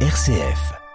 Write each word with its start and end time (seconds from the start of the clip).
RCF. 0.00 0.85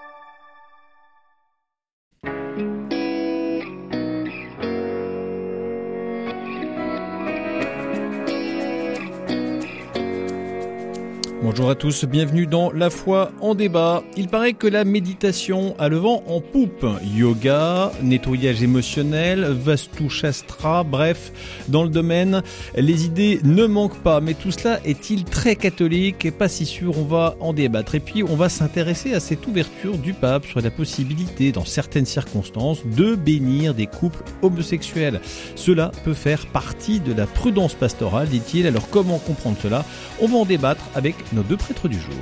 Bonjour 11.53 11.69
à 11.69 11.75
tous, 11.75 12.05
bienvenue 12.05 12.47
dans 12.47 12.71
La 12.71 12.89
foi 12.89 13.33
en 13.41 13.55
débat. 13.55 14.03
Il 14.15 14.29
paraît 14.29 14.53
que 14.53 14.67
la 14.67 14.85
méditation 14.85 15.75
a 15.79 15.89
le 15.89 15.97
vent 15.97 16.23
en 16.27 16.39
poupe. 16.39 16.85
Yoga, 17.13 17.91
nettoyage 18.01 18.63
émotionnel, 18.63 19.43
Vastu 19.43 20.09
Shastra, 20.09 20.85
bref, 20.85 21.33
dans 21.67 21.83
le 21.83 21.89
domaine, 21.89 22.41
les 22.77 23.03
idées 23.03 23.41
ne 23.43 23.65
manquent 23.65 24.01
pas. 24.01 24.21
Mais 24.21 24.33
tout 24.33 24.51
cela 24.51 24.79
est-il 24.85 25.25
très 25.25 25.57
catholique? 25.57 26.23
Et 26.23 26.31
pas 26.31 26.47
si 26.47 26.65
sûr 26.65 26.97
On 26.97 27.03
va 27.03 27.35
en 27.41 27.51
débattre. 27.51 27.95
Et 27.95 27.99
puis, 27.99 28.23
on 28.23 28.37
va 28.37 28.47
s'intéresser 28.47 29.13
à 29.13 29.19
cette 29.19 29.45
ouverture 29.45 29.97
du 29.97 30.13
pape 30.13 30.45
sur 30.45 30.61
la 30.61 30.71
possibilité, 30.71 31.51
dans 31.51 31.65
certaines 31.65 32.05
circonstances, 32.05 32.79
de 32.85 33.15
bénir 33.15 33.73
des 33.73 33.87
couples 33.87 34.23
homosexuels. 34.41 35.19
Cela 35.55 35.91
peut 36.05 36.13
faire 36.13 36.45
partie 36.45 37.01
de 37.01 37.11
la 37.11 37.27
prudence 37.27 37.73
pastorale, 37.73 38.29
dit-il. 38.29 38.67
Alors, 38.67 38.89
comment 38.89 39.17
comprendre 39.17 39.57
cela? 39.61 39.83
On 40.21 40.27
va 40.27 40.37
en 40.37 40.45
débattre 40.45 40.85
avec 40.95 41.15
nos 41.33 41.40
deux 41.43 41.57
prêtres 41.57 41.87
du 41.87 41.99
jour. 41.99 42.13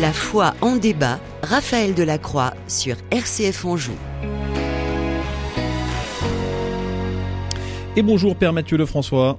La 0.00 0.12
foi 0.12 0.54
en 0.60 0.76
débat, 0.76 1.18
Raphaël 1.42 1.94
Delacroix 1.94 2.54
sur 2.68 2.96
RCF 3.10 3.64
Anjou. 3.64 3.92
Et 7.96 8.02
bonjour 8.02 8.36
Père 8.36 8.52
Mathieu 8.52 8.76
Lefrançois. 8.76 9.38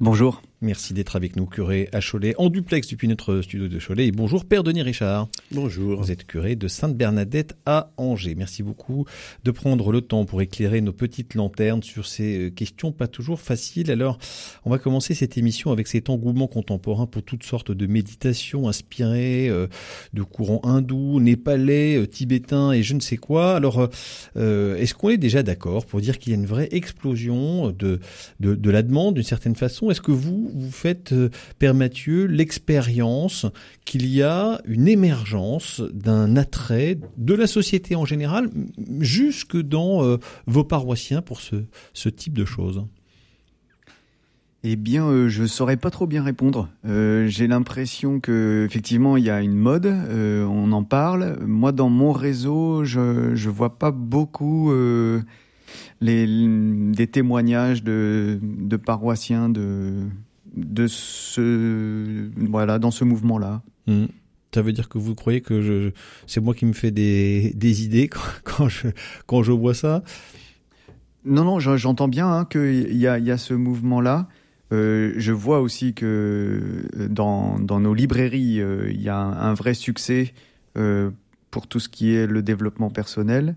Bonjour. 0.00 0.42
Merci 0.60 0.92
d'être 0.92 1.14
avec 1.14 1.36
nous, 1.36 1.46
curé 1.46 1.88
à 1.92 2.00
Cholet, 2.00 2.34
en 2.36 2.50
duplex 2.50 2.88
depuis 2.88 3.06
notre 3.06 3.42
studio 3.42 3.68
de 3.68 3.78
Cholet. 3.78 4.08
Et 4.08 4.10
bonjour, 4.10 4.44
Père 4.44 4.64
Denis 4.64 4.82
Richard. 4.82 5.28
Bonjour. 5.52 6.02
Vous 6.02 6.10
êtes 6.10 6.26
curé 6.26 6.56
de 6.56 6.66
Sainte-Bernadette 6.66 7.56
à 7.64 7.92
Angers. 7.96 8.34
Merci 8.34 8.64
beaucoup 8.64 9.04
de 9.44 9.50
prendre 9.52 9.92
le 9.92 10.00
temps 10.00 10.24
pour 10.24 10.42
éclairer 10.42 10.80
nos 10.80 10.92
petites 10.92 11.36
lanternes 11.36 11.84
sur 11.84 12.06
ces 12.06 12.46
euh, 12.46 12.50
questions 12.50 12.90
pas 12.90 13.06
toujours 13.06 13.40
faciles. 13.40 13.88
Alors, 13.92 14.18
on 14.64 14.70
va 14.70 14.78
commencer 14.78 15.14
cette 15.14 15.38
émission 15.38 15.70
avec 15.70 15.86
cet 15.86 16.10
engouement 16.10 16.48
contemporain 16.48 17.06
pour 17.06 17.22
toutes 17.22 17.44
sortes 17.44 17.70
de 17.70 17.86
méditations 17.86 18.68
inspirées 18.68 19.48
euh, 19.48 19.68
de 20.12 20.24
courants 20.24 20.60
hindous, 20.64 21.20
népalais, 21.20 21.98
euh, 21.98 22.06
tibétains 22.08 22.72
et 22.72 22.82
je 22.82 22.94
ne 22.94 23.00
sais 23.00 23.16
quoi. 23.16 23.54
Alors, 23.54 23.88
euh, 24.36 24.76
est-ce 24.76 24.94
qu'on 24.94 25.10
est 25.10 25.18
déjà 25.18 25.44
d'accord 25.44 25.86
pour 25.86 26.00
dire 26.00 26.18
qu'il 26.18 26.32
y 26.32 26.34
a 26.34 26.38
une 26.38 26.46
vraie 26.46 26.68
explosion 26.72 27.70
de, 27.70 28.00
de, 28.40 28.56
de 28.56 28.70
la 28.72 28.82
demande 28.82 29.14
d'une 29.14 29.22
certaine 29.22 29.54
façon? 29.54 29.92
Est-ce 29.92 30.00
que 30.00 30.10
vous, 30.10 30.47
vous 30.52 30.70
faites, 30.70 31.12
euh, 31.12 31.30
Père 31.58 31.74
Mathieu, 31.74 32.26
l'expérience 32.26 33.46
qu'il 33.84 34.06
y 34.06 34.22
a 34.22 34.60
une 34.66 34.86
émergence 34.86 35.80
d'un 35.80 36.36
attrait 36.36 36.98
de 37.16 37.34
la 37.34 37.46
société 37.46 37.96
en 37.96 38.04
général, 38.04 38.50
jusque 39.00 39.56
dans 39.56 40.04
euh, 40.04 40.18
vos 40.46 40.64
paroissiens 40.64 41.22
pour 41.22 41.40
ce, 41.40 42.08
type 42.08 42.34
de 42.34 42.44
choses 42.44 42.84
Eh 44.62 44.76
bien, 44.76 45.06
euh, 45.06 45.28
je 45.28 45.44
saurais 45.44 45.76
pas 45.76 45.90
trop 45.90 46.06
bien 46.06 46.22
répondre. 46.22 46.68
Euh, 46.86 47.26
J'ai 47.28 47.46
l'impression 47.46 48.20
que 48.20 48.64
effectivement 48.66 49.16
il 49.16 49.24
y 49.24 49.30
a 49.30 49.40
une 49.40 49.56
mode, 49.56 49.86
on 49.86 50.72
en 50.72 50.84
parle. 50.84 51.38
Moi, 51.46 51.72
dans 51.72 51.88
mon 51.88 52.12
réseau, 52.12 52.84
je 52.84 53.34
je 53.34 53.50
vois 53.50 53.78
pas 53.78 53.90
beaucoup 53.90 54.72
des 56.00 57.06
témoignages 57.10 57.82
de 57.82 58.76
paroissiens 58.84 59.48
de 59.48 60.08
de 60.58 60.86
ce 60.86 62.28
voilà 62.36 62.78
dans 62.78 62.90
ce 62.90 63.04
mouvement-là. 63.04 63.62
Hmm. 63.86 64.06
Ça 64.54 64.62
veut 64.62 64.72
dire 64.72 64.88
que 64.88 64.96
vous 64.98 65.14
croyez 65.14 65.40
que 65.42 65.60
je, 65.60 65.90
c'est 66.26 66.40
moi 66.40 66.54
qui 66.54 66.64
me 66.64 66.72
fais 66.72 66.90
des, 66.90 67.52
des 67.54 67.84
idées 67.84 68.08
quand, 68.08 68.20
quand, 68.44 68.68
je, 68.68 68.88
quand 69.26 69.42
je 69.42 69.52
vois 69.52 69.74
ça? 69.74 70.02
Non, 71.24 71.44
non, 71.44 71.58
je- 71.60 71.76
j'entends 71.76 72.08
bien 72.08 72.28
hein, 72.32 72.44
qu'il 72.44 72.96
y 72.96 73.06
a, 73.06 73.18
il 73.18 73.26
y 73.26 73.30
a 73.30 73.36
ce 73.38 73.52
mouvement-là. 73.54 74.28
Euh, 74.72 75.14
je 75.16 75.32
vois 75.32 75.60
aussi 75.60 75.94
que 75.94 76.86
euh, 76.96 77.08
dans, 77.08 77.58
dans 77.58 77.80
nos 77.80 77.94
librairies, 77.94 78.60
euh, 78.60 78.90
il 78.90 79.00
y 79.00 79.08
a 79.08 79.16
un, 79.16 79.32
un 79.50 79.54
vrai 79.54 79.74
succès 79.74 80.32
euh, 80.76 81.10
pour 81.50 81.66
tout 81.66 81.80
ce 81.80 81.88
qui 81.88 82.14
est 82.14 82.26
le 82.26 82.42
développement 82.42 82.90
personnel. 82.90 83.56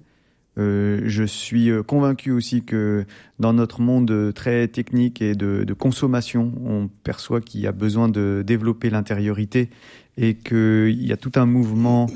Euh, 0.58 1.02
je 1.06 1.24
suis 1.24 1.70
euh, 1.70 1.82
convaincu 1.82 2.32
aussi 2.32 2.64
que 2.64 3.06
dans 3.40 3.54
notre 3.54 3.82
monde 3.82 4.34
très 4.36 4.68
technique 4.68 5.22
et 5.22 5.34
de, 5.34 5.74
consommation, 5.74 6.52
on 6.66 6.90
perçoit 7.04 7.42
qu'il 7.42 7.62
y 7.62 7.68
a 7.68 7.72
besoin 7.72 8.10
de 8.10 8.44
développer 8.46 8.90
l'intériorité 8.90 9.70
et 10.18 10.36
qu'il 10.36 11.02
y 11.02 11.14
a 11.14 11.18
tout 11.18 11.32
un 11.36 11.46
mouvement 11.46 12.08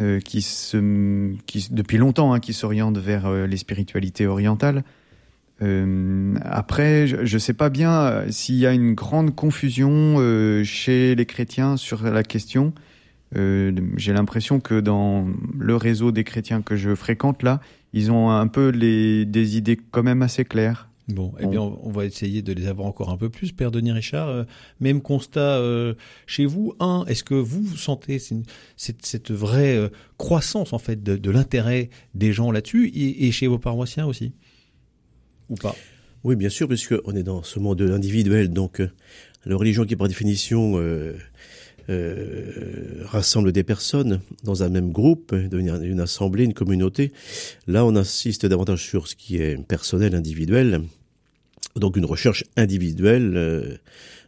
euh, 0.00 0.20
qui 0.20 0.42
se, 0.42 1.32
qui, 1.46 1.66
depuis 1.70 1.98
longtemps, 1.98 2.32
hein, 2.32 2.40
qui 2.40 2.52
s'oriente 2.52 2.98
vers 2.98 3.26
euh, 3.26 3.46
les 3.46 3.56
spiritualités 3.56 4.26
orientales. 4.26 4.84
Euh, 5.62 6.34
après, 6.42 7.06
je 7.06 7.34
ne 7.34 7.38
sais 7.38 7.52
pas 7.52 7.70
bien 7.70 7.92
euh, 7.92 8.26
s'il 8.30 8.56
y 8.56 8.66
a 8.66 8.72
une 8.72 8.94
grande 8.94 9.34
confusion 9.34 10.16
euh, 10.18 10.64
chez 10.64 11.14
les 11.14 11.26
chrétiens 11.26 11.76
sur 11.76 12.02
la 12.02 12.22
question. 12.22 12.72
Euh, 13.36 13.72
J'ai 13.96 14.12
l'impression 14.12 14.60
que 14.60 14.80
dans 14.80 15.26
le 15.58 15.76
réseau 15.76 16.12
des 16.12 16.24
chrétiens 16.24 16.62
que 16.62 16.76
je 16.76 16.94
fréquente 16.94 17.42
là, 17.42 17.60
ils 17.92 18.10
ont 18.10 18.30
un 18.30 18.46
peu 18.46 18.68
les, 18.68 19.24
des 19.24 19.56
idées 19.56 19.78
quand 19.90 20.02
même 20.02 20.22
assez 20.22 20.44
claires. 20.44 20.88
Bon, 21.08 21.34
eh 21.38 21.46
bien, 21.46 21.60
on 21.60 21.78
on 21.82 21.90
va 21.90 22.06
essayer 22.06 22.40
de 22.40 22.52
les 22.54 22.66
avoir 22.66 22.88
encore 22.88 23.10
un 23.10 23.18
peu 23.18 23.28
plus, 23.28 23.52
Père 23.52 23.70
Denis 23.70 23.92
Richard. 23.92 24.28
Euh, 24.28 24.44
même 24.80 25.02
constat 25.02 25.58
euh, 25.58 25.94
chez 26.26 26.46
vous. 26.46 26.74
Un, 26.80 27.04
est-ce 27.06 27.22
que 27.22 27.34
vous, 27.34 27.76
sentez 27.76 28.18
cette, 28.18 29.04
cette 29.04 29.30
vraie 29.30 29.76
euh, 29.76 29.88
croissance 30.16 30.72
en 30.72 30.78
fait 30.78 31.02
de, 31.02 31.16
de 31.16 31.30
l'intérêt 31.30 31.90
des 32.14 32.32
gens 32.32 32.50
là-dessus 32.50 32.88
et, 32.88 33.26
et 33.26 33.32
chez 33.32 33.48
vos 33.48 33.58
paroissiens 33.58 34.06
aussi? 34.06 34.32
Ou 35.50 35.56
pas? 35.56 35.76
Oui, 36.24 36.36
bien 36.36 36.48
sûr, 36.48 36.68
puisqu'on 36.68 37.14
est 37.14 37.22
dans 37.22 37.42
ce 37.42 37.58
monde 37.58 37.82
individuel, 37.82 38.48
donc 38.48 38.80
euh, 38.80 38.90
la 39.44 39.56
religion 39.56 39.84
qui, 39.84 39.96
par 39.96 40.08
définition, 40.08 40.80
euh, 41.90 43.02
rassemble 43.04 43.52
des 43.52 43.64
personnes 43.64 44.20
dans 44.42 44.62
un 44.62 44.68
même 44.68 44.92
groupe, 44.92 45.34
devenir 45.34 45.80
une 45.82 46.00
assemblée, 46.00 46.44
une 46.44 46.54
communauté. 46.54 47.12
Là, 47.66 47.84
on 47.84 47.96
insiste 47.96 48.46
davantage 48.46 48.82
sur 48.82 49.08
ce 49.08 49.16
qui 49.16 49.36
est 49.36 49.56
personnel, 49.66 50.14
individuel, 50.14 50.82
donc 51.76 51.96
une 51.96 52.04
recherche 52.04 52.44
individuelle 52.56 53.34
euh, 53.36 53.76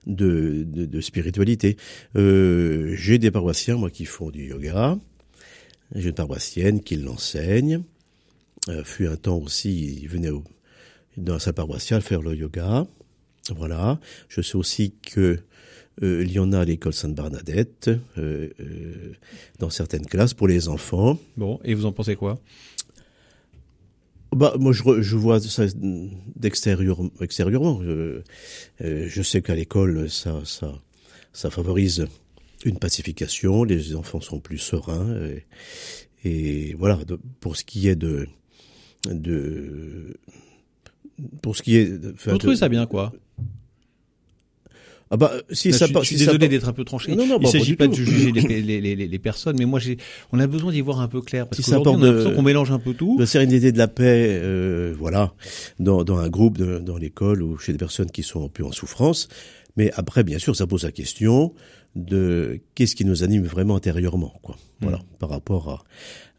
de, 0.07 1.01
spiritualité. 1.01 1.77
Euh, 2.17 2.95
J'ai 2.97 3.19
des 3.19 3.31
paroissiens, 3.31 3.77
moi, 3.77 3.91
qui 3.91 4.05
font 4.05 4.31
du 4.31 4.49
yoga. 4.49 4.99
J'ai 5.95 6.09
une 6.09 6.15
paroissienne 6.15 6.81
qui 6.81 6.97
l'enseigne. 6.97 7.83
Euh, 8.69 8.83
fut 8.83 9.07
un 9.07 9.17
temps 9.17 9.39
aussi, 9.39 10.01
il 10.03 10.09
venait 10.09 10.31
dans 11.17 11.39
sa 11.39 11.53
paroissiale 11.53 12.03
faire 12.03 12.23
le 12.23 12.35
yoga. 12.35 12.87
Voilà. 13.55 14.01
Je 14.29 14.41
sais 14.41 14.57
aussi 14.57 14.95
que 15.01 15.39
euh, 16.03 16.23
il 16.25 16.33
y 16.33 16.39
en 16.39 16.53
a 16.53 16.61
à 16.61 16.65
l'école 16.65 16.93
Sainte-Bernadette, 16.93 17.91
euh, 18.19 18.49
euh, 18.61 19.13
dans 19.59 19.71
certaines 19.71 20.07
classes 20.07 20.35
pour 20.35 20.49
les 20.49 20.69
enfants. 20.69 21.19
Bon, 21.37 21.59
et 21.65 21.75
vous 21.75 21.87
en 21.87 21.93
pensez 21.93 22.17
quoi? 22.17 22.39
Bah, 24.35 24.55
moi, 24.59 24.73
je, 24.73 24.83
re- 24.83 25.01
je 25.01 25.17
vois 25.17 25.41
ça 25.41 25.65
d'extérieur, 26.35 26.99
extérieurement. 27.21 27.81
Je 28.81 29.23
sais 29.23 29.41
qu'à 29.41 29.55
l'école, 29.55 30.11
ça, 30.11 30.43
ça, 30.45 30.75
ça 31.33 31.49
favorise 31.51 32.07
une 32.65 32.79
pacification. 32.79 33.65
Les 33.65 33.95
enfants 33.95 34.21
sont 34.21 34.41
plus 34.41 34.59
sereins. 34.59 35.17
Et, 35.27 35.45
et 36.29 36.75
voilà. 36.75 36.97
de- 37.05 37.19
pour 37.41 37.57
ce 37.57 37.65
qui 37.65 37.89
est 37.89 37.97
de, 37.97 38.27
de, 39.09 40.19
pour 41.41 41.57
ce 41.57 41.63
qui 41.63 41.77
est. 41.77 41.87
de- 41.99 42.15
Vous 42.25 42.33
de- 42.33 42.37
trouvez 42.39 42.57
ça 42.57 42.69
bien, 42.69 42.85
quoi? 42.87 43.13
Ah 45.11 45.17
bah, 45.17 45.33
si 45.53 45.71
Là, 45.71 45.79
ça 45.79 45.87
je, 45.87 45.93
je 45.93 45.99
suis 46.01 46.19
si 46.19 46.27
désolé 46.27 46.49
d'être 46.49 46.69
un 46.69 46.73
peu 46.73 46.85
tranché. 46.85 47.15
Non, 47.15 47.27
non, 47.27 47.39
Il 47.41 47.45
bah, 47.45 47.51
s'agit 47.51 47.77
pas 47.77 47.87
de 47.87 47.95
juger 47.95 48.33
les, 48.33 48.61
les, 48.63 48.81
les, 48.81 48.97
les 48.97 49.19
personnes, 49.19 49.57
mais 49.59 49.65
moi, 49.65 49.79
j'ai, 49.79 49.99
on 50.33 50.41
a 50.41 50.47
besoin 50.47 50.73
d'y 50.73 50.81
voir 50.81 51.01
un 51.01 51.09
peu 51.09 51.21
clair 51.21 51.47
parce 51.47 51.63
Si 51.63 51.71
ça 51.71 51.77
qu'aujourd'hui, 51.77 52.03
on 52.03 52.05
a 52.05 52.07
l'impression 52.09 52.35
qu'on 52.35 52.43
mélange 52.43 52.73
un 52.73 52.79
peu 52.81 52.93
tout. 52.93 53.17
de 53.19 53.25
sérénité, 53.25 53.71
de 53.71 53.79
la 53.79 53.89
paix, 53.89 54.41
euh, 54.43 54.95
voilà, 54.99 55.33
dans, 55.79 56.03
dans 56.03 56.19
un 56.19 56.29
groupe, 56.29 56.59
dans 56.59 56.97
l'école 56.97 57.43
ou 57.43 57.57
chez 57.59 57.73
des 57.73 57.79
personnes 57.79 58.11
qui 58.11 58.23
sont 58.23 58.45
un 58.45 58.49
peu 58.49 58.65
en 58.65 58.73
souffrance. 58.73 59.29
Mais 59.77 59.93
après, 59.95 60.25
bien 60.25 60.39
sûr, 60.39 60.57
ça 60.57 60.67
pose 60.67 60.85
la 60.85 60.93
question 60.93 61.53
de 61.95 62.61
qu'est-ce 62.75 62.95
qui 62.97 63.05
nous 63.05 63.23
anime 63.23 63.45
vraiment 63.45 63.77
intérieurement, 63.77 64.35
quoi. 64.43 64.57
Voilà, 64.81 65.01
par 65.19 65.31
rapport 65.31 65.71
à, 65.71 65.85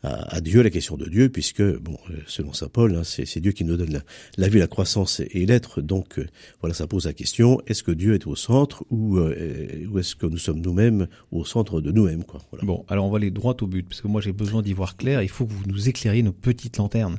à, 0.04 0.36
à 0.36 0.42
Dieu, 0.42 0.62
la 0.62 0.70
question 0.70 0.98
de 0.98 1.06
Dieu, 1.06 1.30
puisque, 1.30 1.62
bon, 1.62 1.98
euh, 2.10 2.16
selon 2.28 2.54
saint 2.54 2.68
Paul, 2.68 2.96
hein, 2.96 3.04
c'est 3.04 3.40
Dieu 3.40 3.52
qui 3.52 3.64
nous 3.64 3.78
donne 3.78 3.92
la, 3.92 4.02
la 4.38 4.48
vie, 4.50 4.60
la 4.60 4.68
croissance 4.68 5.20
et, 5.20 5.46
l'être. 5.46 5.82
Donc, 5.82 6.20
euh, 6.20 6.28
voilà, 6.62 6.74
ça 6.74 6.88
pose 6.88 7.06
la 7.06 7.14
question 7.14 7.62
est-ce 7.68 7.84
que 7.84 7.92
Dieu 7.92 8.14
est 8.14 8.28
au 8.28 8.36
centre 8.36 8.84
ou, 8.90 9.18
euh, 9.18 9.86
ou 9.90 10.00
est-ce 10.00 10.16
que 10.16 10.26
nous 10.26 10.38
sommes 10.38 10.62
nous-mêmes 10.62 11.08
au 11.32 11.46
centre 11.46 11.82
de 11.82 11.92
nous-mêmes, 11.92 12.24
quoi. 12.24 12.42
Voilà. 12.52 12.66
Bon, 12.66 12.86
alors 12.88 13.06
on 13.06 13.10
va 13.10 13.18
aller 13.18 13.32
droit 13.32 13.56
au 13.62 13.68
but, 13.68 13.88
parce 13.88 14.02
que 14.02 14.08
moi 14.08 14.22
j'ai 14.22 14.34
besoin 14.34 14.62
d'y 14.62 14.74
voir 14.74 14.98
clair. 14.98 15.22
Il 15.22 15.30
faut 15.30 15.46
que 15.46 15.54
vous 15.54 15.66
nous 15.68 15.90
éclairiez 15.90 16.24
nos 16.24 16.32
petites 16.32 16.78
lanternes. 16.78 17.18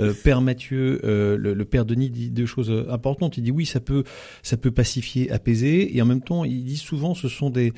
Euh, 0.00 0.12
père 0.12 0.40
Mathieu, 0.40 1.00
euh, 1.04 1.36
le, 1.36 1.54
le 1.54 1.64
père 1.64 1.84
Denis 1.84 2.10
dit 2.10 2.30
deux 2.30 2.46
choses 2.46 2.72
importantes. 2.88 3.36
Il 3.38 3.42
dit 3.42 3.50
oui, 3.50 3.66
ça 3.66 3.80
peut, 3.80 4.04
ça 4.42 4.56
peut 4.56 4.70
pacifier, 4.70 5.30
apaiser, 5.30 5.96
et 5.96 6.02
en 6.02 6.06
même 6.06 6.22
temps, 6.22 6.44
il 6.44 6.64
dit 6.64 6.76
souvent, 6.76 7.14
ce 7.14 7.28
sont 7.28 7.50
des, 7.50 7.72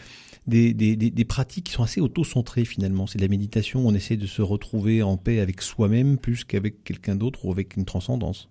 des, 0.50 1.24
pratiques 1.24 1.66
qui 1.66 1.72
sont 1.72 1.82
assez 1.82 2.00
auto-centrées 2.00 2.64
finalement. 2.64 3.06
C'est 3.06 3.18
de 3.18 3.22
la 3.22 3.28
méditation, 3.28 3.86
on 3.86 3.94
essaie 3.94 4.16
de 4.16 4.26
se 4.26 4.42
retrouver 4.42 5.02
en 5.02 5.16
paix 5.16 5.40
avec 5.40 5.62
soi-même 5.62 6.18
plus 6.18 6.44
qu'avec 6.44 6.84
quelqu'un 6.84 7.14
d'autre 7.14 7.44
ou 7.44 7.52
avec 7.52 7.76
une 7.76 7.84
transcendance. 7.84 8.48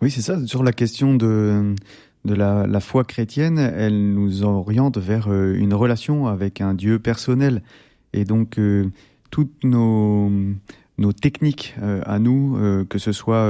Oui, 0.00 0.10
c'est 0.10 0.22
ça. 0.22 0.44
Sur 0.46 0.64
la 0.64 0.72
question 0.72 1.14
de, 1.14 1.74
la, 2.24 2.80
foi 2.80 3.04
chrétienne, 3.04 3.58
elle 3.58 4.14
nous 4.14 4.42
oriente 4.42 4.98
vers 4.98 5.28
euh, 5.28 5.54
une 5.54 5.74
relation 5.74 6.26
avec 6.26 6.60
un 6.60 6.74
Dieu 6.74 6.98
personnel. 6.98 7.62
Et 8.12 8.24
donc, 8.24 8.58
euh, 8.58 8.90
toutes 9.30 9.62
nos, 9.62 10.30
nos 10.98 11.12
techniques 11.12 11.74
euh, 11.80 12.02
à 12.04 12.18
nous, 12.18 12.58
que 12.88 12.98
ce 12.98 13.12
soit 13.12 13.46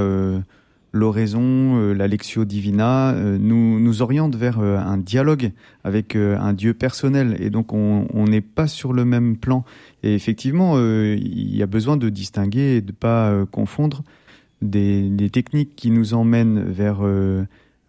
l'oraison, 0.93 1.41
euh, 1.41 1.93
la 1.93 2.07
lectio 2.07 2.45
divina, 2.45 3.13
euh, 3.13 3.37
nous, 3.39 3.79
nous 3.79 4.01
oriente 4.01 4.35
vers 4.35 4.59
euh, 4.59 4.77
un 4.77 4.97
dialogue 4.97 5.51
avec 5.83 6.15
un 6.15 6.53
Dieu 6.53 6.73
personnel. 6.73 7.35
Et 7.39 7.49
donc 7.49 7.73
on 7.73 8.25
n'est 8.25 8.41
pas 8.41 8.67
sur 8.67 8.93
le 8.93 9.03
même 9.03 9.35
plan. 9.35 9.65
Et 10.03 10.13
effectivement, 10.13 10.79
il 10.79 11.55
y 11.55 11.61
a 11.61 11.65
besoin 11.65 11.97
de 11.97 12.07
distinguer 12.07 12.77
et 12.77 12.81
de 12.81 12.93
pas 12.93 13.45
confondre 13.51 14.03
des, 14.61 15.11
techniques 15.29 15.75
qui 15.75 15.91
nous 15.91 16.13
emmènent 16.13 16.63
vers 16.63 17.01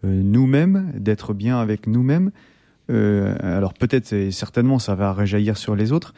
nous-mêmes, 0.03 0.91
d'être 0.97 1.33
bien 1.33 1.57
avec 1.57 1.87
nous-mêmes. 1.87 2.31
alors 2.89 3.73
peut-être, 3.73 4.29
certainement, 4.31 4.79
ça 4.79 4.95
va 4.95 5.13
réjaillir 5.13 5.55
sur 5.55 5.75
les 5.77 5.93
autres, 5.93 6.13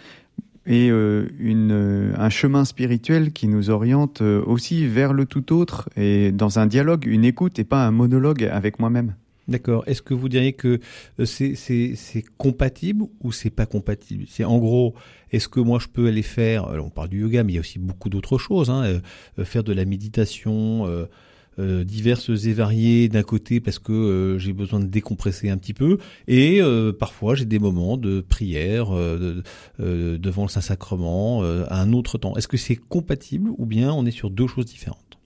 et 0.68 0.90
euh, 0.92 1.30
une, 1.40 1.72
euh, 1.72 2.14
un 2.18 2.30
chemin 2.30 2.66
spirituel 2.66 3.32
qui 3.32 3.48
nous 3.48 3.70
oriente 3.70 4.22
euh, 4.22 4.44
aussi 4.46 4.86
vers 4.86 5.14
le 5.14 5.26
tout 5.26 5.54
autre 5.54 5.90
et 5.96 6.34
dans 6.34 6.60
un 6.60 6.68
dialogue, 6.68 7.06
une 7.06 7.24
écoute 7.24 7.58
et 7.58 7.64
pas 7.64 7.88
un 7.88 7.92
monologue 7.92 8.44
avec 8.44 8.80
moi-même. 8.80 9.16
D'accord. 9.48 9.86
Est-ce 9.88 10.02
que 10.02 10.14
vous 10.14 10.28
diriez 10.28 10.52
que 10.52 10.82
c'est 11.24 11.56
c'est 11.56 12.24
compatible 12.38 13.06
ou 13.22 13.32
c'est 13.32 13.50
pas 13.50 13.66
compatible? 13.66 14.26
C'est 14.28 14.44
en 14.44 14.58
gros, 14.58 14.94
est-ce 15.32 15.48
que 15.48 15.62
moi 15.62 15.80
je 15.80 15.88
peux 15.88 16.08
aller 16.08 16.22
faire 16.22 16.68
On 16.68 16.90
parle 16.90 17.08
du 17.08 17.22
yoga, 17.22 17.46
mais 17.46 17.54
il 17.54 17.56
y 17.56 17.58
a 17.58 17.62
aussi 17.62 17.80
beaucoup 17.80 18.10
d'autres 18.10 18.38
choses. 18.38 18.70
Hein, 18.70 19.00
faire 19.46 19.64
de 19.64 19.72
la 19.72 19.86
méditation, 19.86 20.86
euh, 20.88 21.06
diverses 21.58 22.30
et 22.46 22.54
variées 22.54 23.10
d'un 23.10 23.24
côté 23.24 23.60
parce 23.60 23.80
que 23.80 23.92
euh, 23.92 24.38
j'ai 24.38 24.54
besoin 24.54 24.80
de 24.80 24.86
décompresser 24.86 25.50
un 25.50 25.58
petit 25.58 25.74
peu 25.74 25.98
et 26.28 26.62
euh, 26.62 26.94
parfois 26.94 27.36
j'ai 27.36 27.46
des 27.46 27.60
moments 27.60 27.98
de 27.98 28.22
prière 28.22 28.92
devant 29.80 30.44
le 30.44 30.50
Saint-Sacrement 30.50 31.42
à 31.42 31.82
un 31.82 31.94
autre 31.94 32.18
temps. 32.18 32.36
Est-ce 32.36 32.48
que 32.48 32.58
c'est 32.58 32.76
compatible 32.76 33.50
ou 33.58 33.66
bien 33.66 33.92
on 33.92 34.06
est 34.06 34.12
sur 34.12 34.30
deux 34.30 34.48
choses 34.48 34.66
différentes? 34.66 35.18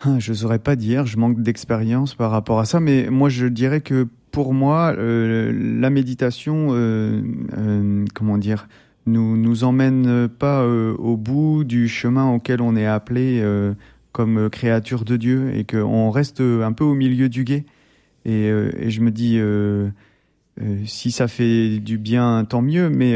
Ah, 0.00 0.18
Je 0.18 0.32
saurais 0.32 0.58
pas 0.58 0.76
dire, 0.76 1.06
je 1.06 1.16
manque 1.16 1.40
d'expérience 1.42 2.14
par 2.14 2.30
rapport 2.30 2.58
à 2.58 2.64
ça, 2.64 2.80
mais 2.80 3.08
moi 3.10 3.28
je 3.28 3.46
dirais 3.46 3.80
que 3.80 4.08
pour 4.30 4.52
moi 4.52 4.94
la 4.96 5.90
méditation, 5.90 6.68
comment 8.14 8.38
dire, 8.38 8.68
nous 9.06 9.36
nous 9.36 9.64
emmène 9.64 10.28
pas 10.28 10.66
au 10.66 11.16
bout 11.16 11.64
du 11.64 11.88
chemin 11.88 12.30
auquel 12.32 12.60
on 12.60 12.76
est 12.76 12.86
appelé 12.86 13.42
comme 14.16 14.38
euh, 14.38 14.48
créature 14.48 15.04
de 15.04 15.18
Dieu 15.18 15.54
et 15.54 15.64
qu'on 15.64 16.08
reste 16.08 16.40
un 16.40 16.72
peu 16.72 16.84
au 16.84 16.94
milieu 16.94 17.28
du 17.28 17.44
guet. 17.44 17.66
Et, 18.24 18.48
euh, 18.50 18.70
je 18.88 19.02
me 19.02 19.10
dis, 19.10 19.36
euh, 19.36 19.90
si 20.86 21.10
ça 21.10 21.28
fait 21.28 21.80
du 21.80 21.98
bien, 21.98 22.46
tant 22.48 22.62
mieux, 22.62 22.88
mais 22.88 23.14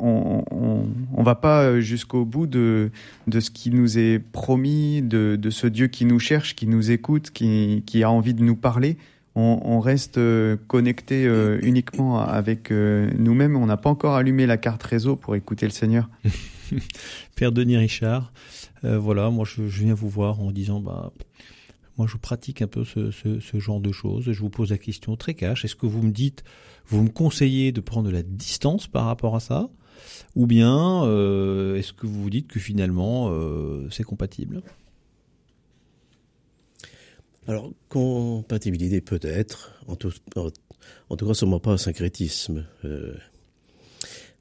on, 0.00 0.42
on, 0.50 1.22
va 1.22 1.34
pas 1.34 1.78
jusqu'au 1.80 2.24
bout 2.24 2.46
de, 2.46 2.90
de 3.26 3.40
ce 3.40 3.50
qui 3.50 3.70
nous 3.70 3.98
est 3.98 4.18
promis, 4.18 5.02
de, 5.02 5.36
de 5.36 5.50
ce 5.50 5.66
Dieu 5.66 5.88
qui 5.88 6.06
nous 6.06 6.18
cherche, 6.18 6.56
qui 6.56 6.66
nous 6.66 6.90
écoute, 6.90 7.30
qui, 7.30 7.82
qui 7.84 8.02
a 8.02 8.10
envie 8.10 8.32
de 8.32 8.42
nous 8.42 8.56
parler. 8.56 8.96
On, 9.34 9.80
reste 9.80 10.18
connecté 10.68 11.28
uniquement 11.62 12.20
avec 12.20 12.70
nous-mêmes. 12.70 13.56
On 13.56 13.66
n'a 13.66 13.76
pas 13.76 13.90
encore 13.90 14.14
allumé 14.14 14.46
la 14.46 14.56
carte 14.56 14.82
réseau 14.84 15.16
pour 15.16 15.34
écouter 15.34 15.66
le 15.66 15.72
Seigneur. 15.72 16.08
Père 17.36 17.52
Denis 17.52 17.76
Richard, 17.76 18.32
euh, 18.84 18.98
voilà, 18.98 19.30
moi 19.30 19.44
je, 19.44 19.62
viens 19.62 19.94
vous 19.94 20.08
voir 20.08 20.40
en 20.40 20.50
disant 20.50 20.80
bah 20.80 21.12
moi 21.96 22.06
je 22.10 22.16
pratique 22.16 22.62
un 22.62 22.66
peu 22.66 22.84
ce, 22.84 23.58
genre 23.58 23.80
de 23.80 23.92
choses. 23.92 24.30
Je 24.30 24.40
vous 24.40 24.50
pose 24.50 24.70
la 24.70 24.78
question 24.78 25.16
très 25.16 25.34
cash. 25.34 25.64
Est-ce 25.64 25.76
que 25.76 25.86
vous 25.86 26.02
me 26.02 26.10
dites, 26.10 26.44
vous 26.86 27.02
me 27.02 27.08
conseillez 27.08 27.72
de 27.72 27.80
prendre 27.80 28.08
de 28.08 28.12
la 28.12 28.22
distance 28.22 28.86
par 28.86 29.06
rapport 29.06 29.36
à 29.36 29.40
ça, 29.40 29.70
ou 30.34 30.46
bien 30.46 31.04
euh, 31.04 31.76
est-ce 31.76 31.92
que 31.92 32.06
vous 32.06 32.22
vous 32.22 32.30
dites 32.30 32.48
que 32.48 32.60
finalement 32.60 33.28
euh, 33.30 33.88
c'est 33.90 34.04
compatible? 34.04 34.62
Alors 37.46 37.70
compatibilité 37.90 39.00
peut-être, 39.02 39.72
en 39.86 39.96
tout, 39.96 40.12
en, 40.36 41.16
tout 41.16 41.26
cas 41.26 41.34
sûrement 41.34 41.60
pas 41.60 41.72
un 41.72 41.78
syncrétisme 41.78 42.66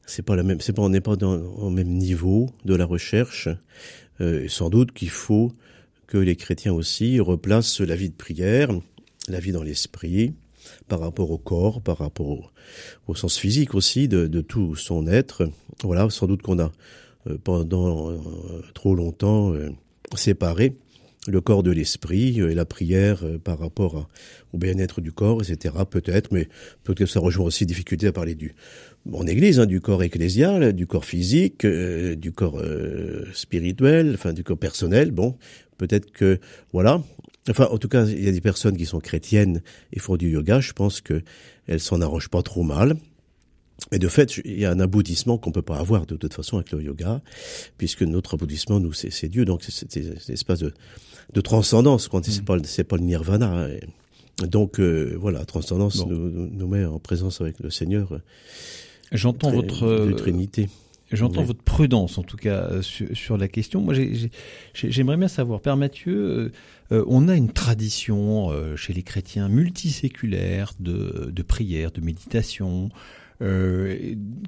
c'est 0.06 0.24
pas 0.24 0.36
la 0.36 0.44
même, 0.44 0.60
c'est 0.62 0.74
pas, 0.74 0.82
on 0.82 0.90
n'est 0.90 1.02
pas 1.02 1.16
dans, 1.16 1.36
au 1.36 1.70
même 1.70 1.90
niveau 1.90 2.50
de 2.66 2.76
la 2.76 2.86
recherche. 2.86 3.50
Euh, 4.22 4.48
sans 4.48 4.70
doute 4.70 4.92
qu'il 4.92 5.10
faut 5.10 5.52
que 6.08 6.18
les 6.18 6.36
chrétiens 6.36 6.74
aussi 6.74 7.20
replacent 7.20 7.82
la 7.82 7.96
vie 7.96 8.10
de 8.10 8.16
prière, 8.16 8.70
la 9.28 9.40
vie 9.40 9.52
dans 9.52 9.64
l'esprit, 9.64 10.34
par 10.88 11.00
rapport 11.00 11.32
au 11.32 11.38
corps, 11.38 11.82
par 11.82 11.98
rapport 11.98 12.52
au, 13.08 13.16
sens 13.16 13.38
physique 13.38 13.74
aussi 13.74 14.08
de, 14.08 14.28
de, 14.28 14.42
tout 14.42 14.76
son 14.76 15.08
être. 15.08 15.50
Voilà, 15.84 16.10
sans 16.10 16.28
doute 16.28 16.42
qu'on 16.42 16.60
a 16.60 16.72
euh, 17.28 17.38
pendant 17.44 18.12
euh, 18.12 18.18
trop 18.74 18.96
longtemps 18.96 19.54
séparé 20.16 20.76
le 21.28 21.42
corps 21.42 21.64
de 21.64 21.72
l'esprit 21.72 22.40
et 22.40 22.54
la 22.54 22.66
prière 22.66 23.24
par 23.44 23.58
rapport 23.58 24.10
au 24.52 24.58
bien-être 24.58 25.00
du 25.00 25.14
corps, 25.14 25.42
etc. 25.42 25.74
Peut-être, 25.90 26.32
mais 26.34 26.50
peut-être 26.84 27.00
que 27.00 27.06
ça 27.06 27.22
rejoint 27.22 27.46
aussi 27.46 27.66
difficulté 27.66 28.08
à 28.08 28.12
parler 28.12 28.36
du 28.36 28.54
en 29.12 29.28
Église, 29.28 29.60
hein, 29.60 29.66
du 29.66 29.82
corps 29.82 30.04
ecclésial, 30.04 30.74
du 30.74 30.88
corps 30.88 31.06
physique, 31.06 31.66
euh, 31.66 32.16
du 32.16 32.32
corps 32.32 32.60
euh, 32.60 33.26
spirituel, 33.34 34.12
enfin 34.14 34.34
du 34.34 34.44
corps 34.44 34.58
personnel. 34.58 35.12
Bon, 35.12 35.36
peut-être 35.78 36.12
que 36.12 36.40
voilà. 36.72 37.02
Enfin, 37.50 37.68
en 37.72 37.78
tout 37.78 37.90
cas, 37.90 38.06
il 38.06 38.24
y 38.24 38.30
a 38.30 38.32
des 38.32 38.42
personnes 38.42 38.78
qui 38.78 38.86
sont 38.86 39.00
chrétiennes 39.00 39.62
et 39.92 40.00
font 40.00 40.16
du 40.16 40.30
yoga. 40.30 40.62
Je 40.62 40.72
pense 40.72 41.02
que 41.02 41.22
elles 41.68 41.82
s'en 41.82 42.00
arrangent 42.02 42.30
pas 42.30 42.42
trop 42.42 42.64
mal. 42.64 42.96
Et 43.92 44.00
de 44.00 44.08
fait, 44.08 44.38
il 44.46 44.60
y 44.60 44.66
a 44.66 44.72
un 44.72 44.80
aboutissement 44.80 45.38
qu'on 45.38 45.52
peut 45.52 45.62
pas 45.62 45.78
avoir 45.78 46.06
de 46.06 46.16
toute 46.16 46.34
façon 46.34 46.56
avec 46.56 46.72
le 46.72 46.82
yoga, 46.82 47.22
puisque 47.78 48.04
notre 48.04 48.36
aboutissement, 48.36 48.80
nous, 48.80 48.94
c'est 48.94 49.28
Dieu. 49.28 49.44
Donc, 49.44 49.64
c'est 49.68 49.98
un 49.98 50.34
espace 50.34 50.60
de, 50.60 50.74
de 51.34 51.42
transcendance. 51.42 52.08
Quand 52.08 52.24
c'est 52.24 52.42
mm. 52.42 52.46
pas, 52.46 52.58
c'est 52.64 52.86
pas 52.86 52.96
le 52.96 53.04
nirvana. 53.04 53.68
Donc, 54.42 54.80
euh, 54.80 55.18
voilà, 55.20 55.44
transcendance 55.44 56.06
nous, 56.06 56.30
nous, 56.30 56.68
met 56.68 56.86
en 56.86 57.00
présence 57.00 57.42
avec 57.42 57.60
le 57.60 57.70
Seigneur. 57.70 58.20
J'entends 59.14 59.52
votre 59.52 59.84
euh, 59.84 60.14
Trinité. 60.14 60.70
J'entends 61.12 61.44
votre 61.44 61.62
prudence, 61.62 62.18
en 62.18 62.24
tout 62.24 62.38
cas, 62.38 62.68
euh, 62.72 62.82
sur, 62.82 63.38
la 63.38 63.48
question. 63.48 63.82
Moi, 63.82 63.94
j'aimerais 64.74 65.18
bien 65.18 65.28
savoir, 65.28 65.62
Père 65.62 65.78
Mathieu, 65.78 66.52
euh, 66.92 67.06
on 67.08 67.30
a 67.30 67.36
une 67.36 67.52
tradition 67.52 68.50
chez 68.76 68.94
les 68.94 69.04
chrétiens 69.04 69.48
multiséculaire 69.48 70.74
de, 70.80 71.30
de 71.32 71.44
prière, 71.44 71.92
de 71.92 72.02
méditation. 72.02 72.90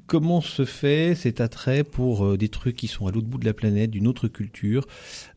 comment 0.08 0.40
se 0.40 0.64
fait 0.64 1.14
cet 1.14 1.40
attrait 1.40 1.84
pour 1.84 2.36
des 2.36 2.48
trucs 2.48 2.74
qui 2.74 2.88
sont 2.88 3.06
à 3.06 3.12
l'autre 3.12 3.28
bout 3.28 3.38
de 3.38 3.44
la 3.44 3.54
planète, 3.54 3.92
d'une 3.92 4.08
autre 4.08 4.26
culture, 4.26 4.88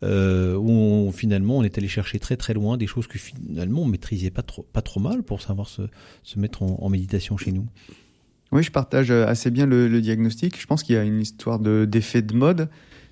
où 0.01 1.11
finalement 1.13 1.59
on 1.59 1.63
est 1.63 1.77
allé 1.77 1.87
chercher 1.87 2.17
très 2.17 2.37
très 2.37 2.55
loin 2.55 2.75
des 2.75 2.87
choses 2.87 3.05
que 3.05 3.19
finalement 3.19 3.83
on 3.83 3.85
maîtrisait 3.85 4.31
pas 4.31 4.43
trop, 4.43 4.65
pas 4.73 4.81
trop 4.81 4.99
mal 4.99 5.21
pour 5.21 5.43
savoir 5.43 5.67
se, 5.67 5.83
se 6.23 6.39
mettre 6.39 6.63
en 6.63 6.89
méditation 6.89 7.37
chez 7.37 7.51
nous? 7.51 7.67
Oui, 8.51 8.63
je 8.63 8.71
partage 8.71 9.11
euh, 9.11 9.27
assez 9.27 9.51
bien 9.51 9.65
le, 9.65 9.87
le 9.87 10.01
diagnostic. 10.01 10.59
Je 10.59 10.65
pense 10.65 10.83
qu'il 10.83 10.95
y 10.95 10.97
a 10.97 11.03
une 11.03 11.21
histoire 11.21 11.59
de 11.59 11.85
d'effet 11.85 12.21
de 12.21 12.35
mode. 12.35 12.69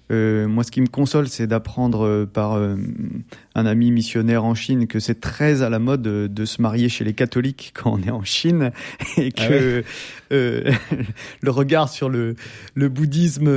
Euh, 0.10 0.48
moi, 0.48 0.64
ce 0.64 0.72
qui 0.72 0.80
me 0.80 0.88
console, 0.88 1.28
c'est 1.28 1.48
d'apprendre 1.48 2.06
euh, 2.06 2.26
par 2.26 2.54
euh, 2.54 2.76
un 3.56 3.66
ami 3.66 3.92
missionnaire 3.92 4.46
en 4.46 4.56
Chine 4.56 4.88
que 4.88 5.00
c'est 5.00 5.20
très 5.20 5.64
à 5.64 5.70
la 5.70 5.80
mode 5.80 6.02
de, 6.02 6.28
de, 6.28 6.46
se 6.46 6.62
marier 6.62 6.88
chez 6.88 7.04
les 7.04 7.14
catholiques 7.14 7.74
quand 7.76 7.92
on 7.94 8.02
est 8.02 8.12
en 8.12 8.24
Chine 8.24 8.72
et 9.18 9.34
ah 9.38 9.48
que 9.48 9.84
euh, 10.32 10.72
le 11.42 11.52
regard 11.52 11.90
sur 11.90 12.08
le, 12.08 12.36
le 12.74 12.88
bouddhisme 12.88 13.50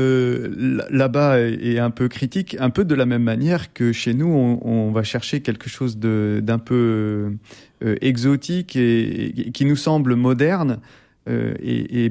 là-bas 0.91 1.39
est 1.39 1.79
un 1.79 1.91
peu 1.91 2.09
critique, 2.09 2.57
un 2.59 2.71
peu 2.71 2.85
de 2.85 2.97
la 2.97 3.07
même 3.07 3.23
manière 3.23 3.73
que 3.73 3.93
chez 3.93 4.15
nous, 4.15 4.29
on, 4.29 4.61
on 4.63 4.91
va 4.91 5.05
chercher 5.05 5.41
quelque 5.43 5.69
chose 5.69 5.99
d'un 5.99 6.59
peu 6.59 7.33
exotique 7.81 8.75
et, 8.75 9.41
et, 9.41 9.53
qui 9.53 9.65
nous 9.65 9.77
semble 9.77 10.17
moderne 10.17 10.81
euh, 11.29 11.55
et, 11.63 12.11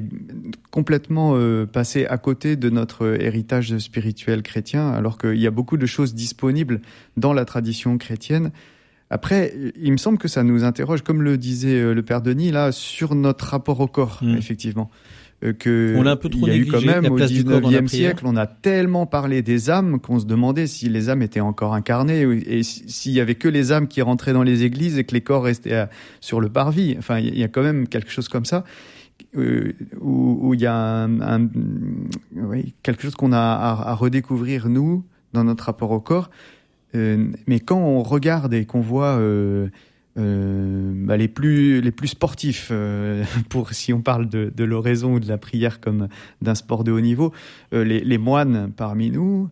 complètement 0.70 1.32
euh, 1.34 1.66
passé 1.66 2.06
à 2.06 2.18
côté 2.18 2.56
de 2.56 2.70
notre 2.70 3.20
héritage 3.20 3.76
spirituel 3.78 4.42
chrétien, 4.42 4.88
alors 4.90 5.18
qu'il 5.18 5.36
y 5.38 5.46
a 5.46 5.50
beaucoup 5.50 5.76
de 5.76 5.86
choses 5.86 6.14
disponibles 6.14 6.80
dans 7.16 7.32
la 7.32 7.44
tradition 7.44 7.98
chrétienne. 7.98 8.50
Après, 9.12 9.52
il 9.80 9.90
me 9.90 9.96
semble 9.96 10.18
que 10.18 10.28
ça 10.28 10.44
nous 10.44 10.62
interroge, 10.62 11.02
comme 11.02 11.22
le 11.22 11.36
disait 11.36 11.80
euh, 11.80 11.94
le 11.94 12.02
père 12.02 12.22
Denis, 12.22 12.52
là, 12.52 12.70
sur 12.70 13.16
notre 13.16 13.46
rapport 13.46 13.80
au 13.80 13.88
corps, 13.88 14.20
mmh. 14.22 14.36
effectivement. 14.36 14.88
euh, 15.42 15.52
que 15.52 15.94
on 15.96 16.02
l'a 16.04 16.12
un 16.12 16.16
peu 16.16 16.28
trop 16.28 16.46
il 16.46 16.52
y 16.52 16.52
a 16.52 16.56
eu 16.56 16.66
quand 16.66 16.80
même 16.84 17.06
au 17.06 17.16
place 17.16 17.32
du 17.32 17.42
corps 17.44 17.60
dans 17.60 17.70
la 17.70 17.80
19e 17.80 17.84
prière. 17.86 18.10
siècle, 18.10 18.24
on 18.26 18.36
a 18.36 18.46
tellement 18.46 19.06
parlé 19.06 19.42
des 19.42 19.68
âmes 19.70 19.98
qu'on 19.98 20.20
se 20.20 20.26
demandait 20.26 20.68
si 20.68 20.88
les 20.88 21.08
âmes 21.08 21.22
étaient 21.22 21.40
encore 21.40 21.74
incarnées 21.74 22.20
et 22.46 22.62
si- 22.62 22.84
s'il 22.88 23.12
y 23.12 23.20
avait 23.20 23.34
que 23.34 23.48
les 23.48 23.72
âmes 23.72 23.88
qui 23.88 24.00
rentraient 24.02 24.32
dans 24.34 24.44
les 24.44 24.62
églises 24.62 24.96
et 24.98 25.02
que 25.04 25.14
les 25.14 25.22
corps 25.22 25.42
restaient 25.42 25.74
à- 25.74 25.90
sur 26.20 26.40
le 26.40 26.48
parvis. 26.48 26.94
Enfin, 26.98 27.18
il 27.18 27.36
y 27.36 27.42
a 27.42 27.48
quand 27.48 27.62
même 27.64 27.88
quelque 27.88 28.12
chose 28.12 28.28
comme 28.28 28.44
ça. 28.44 28.64
Euh, 29.36 29.72
où, 30.00 30.54
il 30.54 30.60
y 30.60 30.66
a 30.66 31.08
quelque 32.82 33.02
chose 33.02 33.14
qu'on 33.14 33.32
a 33.32 33.38
à, 33.38 33.94
redécouvrir 33.94 34.68
nous 34.68 35.04
dans 35.32 35.44
notre 35.44 35.64
rapport 35.64 35.90
au 35.90 36.00
corps. 36.00 36.30
Euh, 36.94 37.28
mais 37.46 37.60
quand 37.60 37.78
on 37.78 38.02
regarde 38.02 38.52
et 38.52 38.66
qu'on 38.66 38.80
voit 38.80 39.18
euh, 39.18 39.68
bah, 40.16 41.16
les 41.16 41.28
plus 41.28 41.80
les 41.80 41.90
plus 41.92 42.08
sportifs, 42.08 42.72
pour 43.48 43.72
si 43.72 43.92
on 43.92 44.00
parle 44.00 44.28
de, 44.28 44.64
l'oraison 44.64 45.14
ou 45.14 45.20
de 45.20 45.28
la 45.28 45.38
prière 45.38 45.80
comme 45.80 46.08
d'un 46.42 46.54
sport 46.54 46.84
de 46.84 46.92
haut 46.92 47.00
niveau, 47.00 47.32
les, 47.72 48.18
moines 48.18 48.72
parmi 48.76 49.10
nous, 49.10 49.48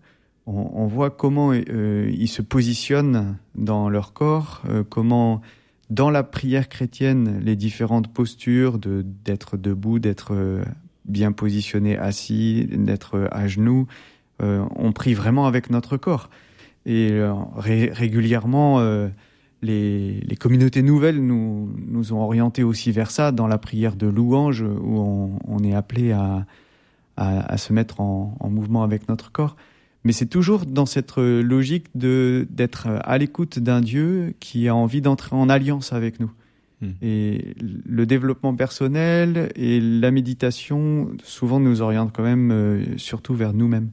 on, 0.47 0.87
voit 0.87 1.11
comment 1.11 1.53
ils 1.53 2.29
se 2.29 2.43
positionnent 2.43 3.37
dans 3.55 3.89
leur 3.89 4.13
corps, 4.13 4.63
comment 4.89 5.43
dans 5.91 6.11
la 6.11 6.23
prière 6.23 6.69
chrétienne 6.69 7.41
les 7.43 7.57
différentes 7.57 8.13
postures 8.13 8.79
de 8.79 9.05
d'être 9.25 9.57
debout, 9.57 9.99
d'être 9.99 10.35
euh, 10.35 10.63
bien 11.05 11.33
positionné 11.33 11.97
assis, 11.97 12.67
d'être 12.71 13.29
à 13.33 13.49
genoux, 13.49 13.87
euh, 14.43 14.65
on 14.77 14.93
prie 14.93 15.15
vraiment 15.15 15.47
avec 15.47 15.71
notre 15.71 15.97
corps. 15.97 16.29
Et 16.85 17.11
euh, 17.13 17.33
ré- 17.57 17.91
régulièrement, 17.93 18.81
les, 19.63 20.21
les 20.21 20.37
communautés 20.37 20.83
nouvelles 20.83 21.21
nous, 21.21 21.71
nous 21.87 22.13
ont 22.13 22.21
orientés 22.21 22.63
aussi 22.63 22.93
vers 22.93 23.11
ça 23.11 23.33
dans 23.33 23.47
la 23.47 23.59
prière 23.59 23.97
de 23.97 24.07
louange 24.07 24.63
où 24.63 25.39
on, 25.47 25.59
est 25.65 25.75
appelé 25.75 26.13
à, 26.13 26.47
à, 27.17 27.57
se 27.59 27.73
mettre 27.73 28.01
en 28.01 28.49
mouvement 28.49 28.85
avec 28.85 29.09
notre 29.09 29.33
corps. 29.33 29.57
Mais 30.09 30.15
c'est 30.15 30.25
toujours 30.25 30.65
dans 30.65 30.87
cette 30.87 31.19
logique 31.19 31.89
de 31.95 32.47
d'être 32.49 32.87
à 32.87 33.19
l'écoute 33.19 33.59
d'un 33.59 33.83
Dieu 33.83 34.33
qui 34.41 34.67
a 34.67 34.75
envie 34.75 35.03
d'entrer 35.03 35.37
en 35.37 35.51
alliance 35.51 35.93
avec 35.93 36.19
nous. 36.19 36.31
Hmm. 36.81 36.93
Et 37.03 37.55
le 37.61 38.07
développement 38.07 38.55
personnel 38.55 39.53
et 39.55 39.83
la 39.83 40.11
méditation 40.11 41.11
souvent 41.25 41.61
nous 41.61 41.83
orientent 41.83 42.15
quand 42.17 42.23
même 42.23 42.51
euh, 42.51 42.97
surtout 42.97 43.35
vers 43.35 43.53
nous-mêmes. 43.53 43.91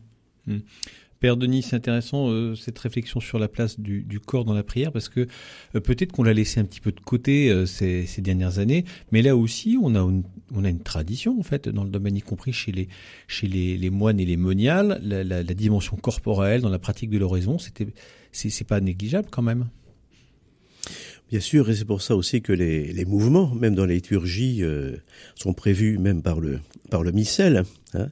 Père 1.25 1.37
Denis, 1.37 1.63
c'est 1.63 1.75
intéressant 1.75 2.29
euh, 2.29 2.53
cette 2.53 2.77
réflexion 2.77 3.19
sur 3.19 3.39
la 3.39 3.47
place 3.47 3.79
du, 3.79 4.19
corps 4.23 4.45
dans 4.45 4.53
la 4.53 4.61
prière 4.61 4.91
parce 4.91 5.09
que 5.09 5.21
euh, 5.73 5.79
peut-être 5.79 6.11
qu'on 6.11 6.21
l'a 6.21 6.33
laissé 6.33 6.59
un 6.59 6.65
petit 6.65 6.79
peu 6.79 6.91
de 6.91 6.99
côté 6.99 7.49
euh, 7.49 7.65
ces, 7.65 8.05
dernières 8.19 8.59
années, 8.59 8.85
mais 9.11 9.23
là 9.23 9.35
aussi 9.35 9.75
on 9.81 9.95
a 9.95 10.01
une, 10.01 10.79
tradition 10.83 11.39
en 11.39 11.41
fait 11.41 11.67
dans 11.67 11.83
le 11.83 11.89
domaine 11.89 12.15
y 12.15 12.21
compris 12.21 12.53
chez 12.53 12.71
les 12.71 13.89
moines 13.89 14.19
et 14.19 14.25
les 14.25 14.37
moniales, 14.37 15.01
la, 15.03 15.43
dimension 15.55 15.97
corporelle 15.97 16.61
dans 16.61 16.69
la 16.69 16.77
pratique 16.77 17.09
de 17.09 17.17
l'oraison, 17.17 17.57
c'est 18.31 18.67
pas 18.67 18.79
négligeable 18.79 19.29
quand 19.31 19.41
même. 19.41 19.65
Bien 21.29 21.39
sûr, 21.39 21.69
et 21.69 21.75
c'est 21.75 21.85
pour 21.85 22.01
ça 22.01 22.15
aussi 22.15 22.41
que 22.41 22.53
les, 22.53 22.93
les 22.93 23.05
mouvements, 23.05 23.53
même 23.55 23.73
dans 23.75 23.85
les 23.85 23.95
liturgies, 23.95 24.59
euh, 24.61 24.95
sont 25.35 25.53
prévus 25.53 25.97
même 25.97 26.21
par 26.21 26.39
le 26.39 26.59
par 26.89 27.03
le 27.03 27.11
missel, 27.11 27.63
hein, 27.93 28.09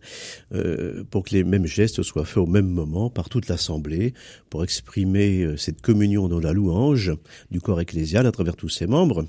euh, 0.53 1.03
pour 1.09 1.23
que 1.23 1.31
les 1.31 1.43
mêmes 1.43 1.65
gestes 1.65 2.01
soient 2.03 2.25
faits 2.25 2.37
au 2.37 2.45
même 2.45 2.67
moment 2.67 3.09
par 3.09 3.29
toute 3.29 3.47
l'assemblée, 3.47 4.13
pour 4.49 4.63
exprimer 4.63 5.43
euh, 5.43 5.57
cette 5.57 5.81
communion 5.81 6.27
dans 6.27 6.39
la 6.39 6.53
louange 6.53 7.13
du 7.51 7.61
corps 7.61 7.81
ecclésial 7.81 8.25
à 8.25 8.31
travers 8.31 8.55
tous 8.55 8.69
ses 8.69 8.87
membres. 8.87 9.25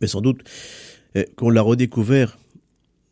Mais 0.00 0.06
sans 0.06 0.20
doute 0.20 0.42
euh, 1.16 1.24
qu'on 1.36 1.50
l'a 1.50 1.62
redécouvert 1.62 2.38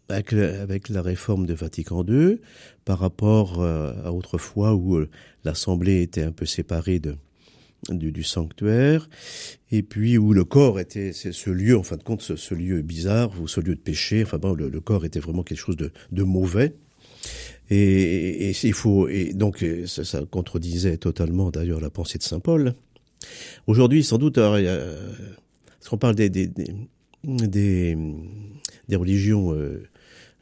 avec, 0.09 0.33
avec 0.33 0.89
la 0.89 1.03
réforme 1.03 1.47
de 1.47 1.55
Vatican 1.55 2.05
II, 2.07 2.39
par 2.85 3.01
rapport 3.01 3.61
à 3.61 4.13
autrefois 4.13 4.73
où 4.77 5.05
l'assemblée 5.43 6.03
était 6.03 6.23
un 6.23 6.31
peu 6.31 6.47
séparée 6.47 7.01
de 7.01 7.17
du, 7.91 8.11
du 8.13 8.23
sanctuaire, 8.23 9.09
et 9.71 9.83
puis 9.83 10.19
où 10.19 10.33
le 10.33 10.45
corps 10.45 10.81
était 10.81 11.13
c'est 11.13 11.33
ce 11.33 11.51
lieu, 11.51 11.77
en 11.77 11.83
fin 11.83 11.97
de 11.97 12.03
compte, 12.03 12.23
ce, 12.23 12.37
ce 12.37 12.55
lieu 12.55 12.83
bizarre, 12.83 13.31
ou 13.41 13.47
ce 13.49 13.61
lieu 13.61 13.75
de 13.75 13.81
péché, 13.81 14.23
enfin 14.25 14.39
bon, 14.39 14.55
le, 14.55 14.69
le 14.69 14.81
corps 14.81 15.05
était 15.05 15.21
vraiment 15.21 15.43
quelque 15.43 15.59
chose 15.59 15.77
de, 15.77 15.93
de 16.13 16.23
mauvais. 16.23 16.75
Et, 17.71 17.77
et, 17.77 18.51
et 18.51 18.57
il 18.63 18.73
faut, 18.73 19.09
et 19.09 19.33
donc 19.33 19.63
euh, 19.63 19.87
ça, 19.87 20.05
ça 20.05 20.23
contredisait 20.31 20.97
totalement 20.99 21.51
d'ailleurs 21.51 21.81
la 21.81 21.91
pensée 21.91 22.19
de 22.19 22.23
saint 22.23 22.41
Paul. 22.41 22.75
Aujourd'hui, 23.67 24.05
sans 24.05 24.19
doute, 24.19 24.39
alors, 24.39 24.55
a- 24.55 24.61
parce 25.79 25.89
qu'on 25.89 25.99
parle 25.99 26.15
des 26.15 26.31
des, 26.31 26.47
des, 26.47 27.97
des, 28.89 28.97
religions 28.97 29.53
euh, 29.53 29.83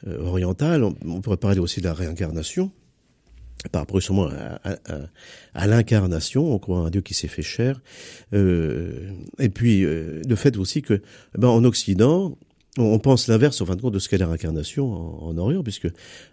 euh, 0.07 0.19
orientales, 0.19 0.83
on 0.83 1.21
pourrait 1.21 1.37
parler 1.37 1.59
aussi 1.59 1.79
de 1.79 1.85
la 1.85 1.93
réincarnation 1.93 2.71
par 3.71 3.81
rapport 3.81 3.99
justement 3.99 4.27
à, 4.27 4.59
à, 4.63 4.77
à, 5.53 5.67
l'incarnation, 5.67 6.53
on 6.53 6.59
croit 6.59 6.79
à 6.79 6.81
un 6.81 6.89
Dieu 6.89 7.01
qui 7.01 7.13
s'est 7.13 7.27
fait 7.27 7.41
chair, 7.41 7.81
euh, 8.33 9.11
et 9.39 9.49
puis 9.49 9.83
euh, 9.83 10.21
le 10.27 10.35
fait 10.35 10.57
aussi 10.57 10.81
que, 10.81 11.01
ben, 11.37 11.47
en 11.47 11.63
Occident, 11.63 12.37
on, 12.77 12.99
pense 12.99 13.29
l'inverse 13.29 13.61
en 13.61 13.65
fin 13.65 13.77
de 13.77 13.81
compte 13.81 13.93
de 13.93 13.99
ce 13.99 14.09
qu'est 14.09 14.17
la 14.17 14.27
réincarnation 14.27 14.91
en, 14.91 15.29
en 15.29 15.37
Orient, 15.37 15.63
puisque 15.63 15.87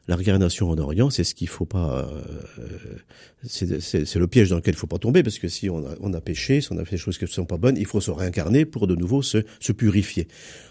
la 0.09 0.17
réincarnation 0.17 0.69
en 0.71 0.79
Orient, 0.79 1.09
c'est 1.09 1.23
ce 1.23 1.35
qu'il 1.37 1.49
faut 1.49 1.65
pas, 1.65 2.09
euh, 2.59 2.99
c'est 3.45 4.17
le 4.17 4.27
piège 4.27 4.51
dans 4.51 4.57
lequel 4.57 4.75
il 4.75 4.79
faut 4.79 4.89
pas 4.89 4.99
tomber, 4.99 5.23
parce 5.23 5.39
que 5.39 5.49
si 5.49 5.71
on 5.71 5.87
a, 5.87 5.95
on 6.01 6.13
a 6.13 6.21
péché, 6.21 6.61
si 6.61 6.73
on 6.73 6.79
a 6.79 6.85
fait 6.85 6.97
des 6.97 7.03
choses 7.03 7.17
qui 7.17 7.25
ne 7.25 7.31
sont 7.31 7.47
pas 7.47 7.59
bonnes, 7.59 7.77
il 7.77 7.87
faut 7.87 8.01
se 8.01 8.11
réincarner 8.11 8.65
pour 8.65 8.89
de 8.89 8.97
nouveau 8.97 9.23
se, 9.23 9.39
se 9.61 9.73
purifier. 9.73 10.27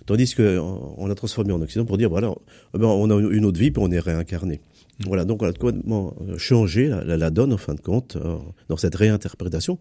Tandis 0.05 0.35
que 0.35 0.59
on, 0.59 0.95
on 0.97 1.07
l'a 1.07 1.15
transformé 1.15 1.53
en 1.53 1.61
Occident 1.61 1.85
pour 1.85 1.97
dire 1.97 2.09
voilà, 2.09 2.33
ben, 2.73 2.87
on 2.87 3.09
a 3.09 3.15
une 3.15 3.45
autre 3.45 3.59
vie, 3.59 3.71
puis 3.71 3.81
on 3.81 3.91
est 3.91 3.99
réincarné. 3.99 4.59
Voilà, 5.05 5.25
donc 5.25 5.41
on 5.41 5.47
a 5.47 5.53
complètement 5.53 6.13
euh, 6.21 6.37
changé 6.37 6.87
la, 6.87 7.17
la, 7.17 7.29
donne 7.29 7.53
en 7.53 7.57
fin 7.57 7.73
de 7.73 7.81
compte 7.81 8.15
euh, 8.15 8.37
dans 8.69 8.77
cette 8.77 8.95
réinterprétation. 8.95 9.79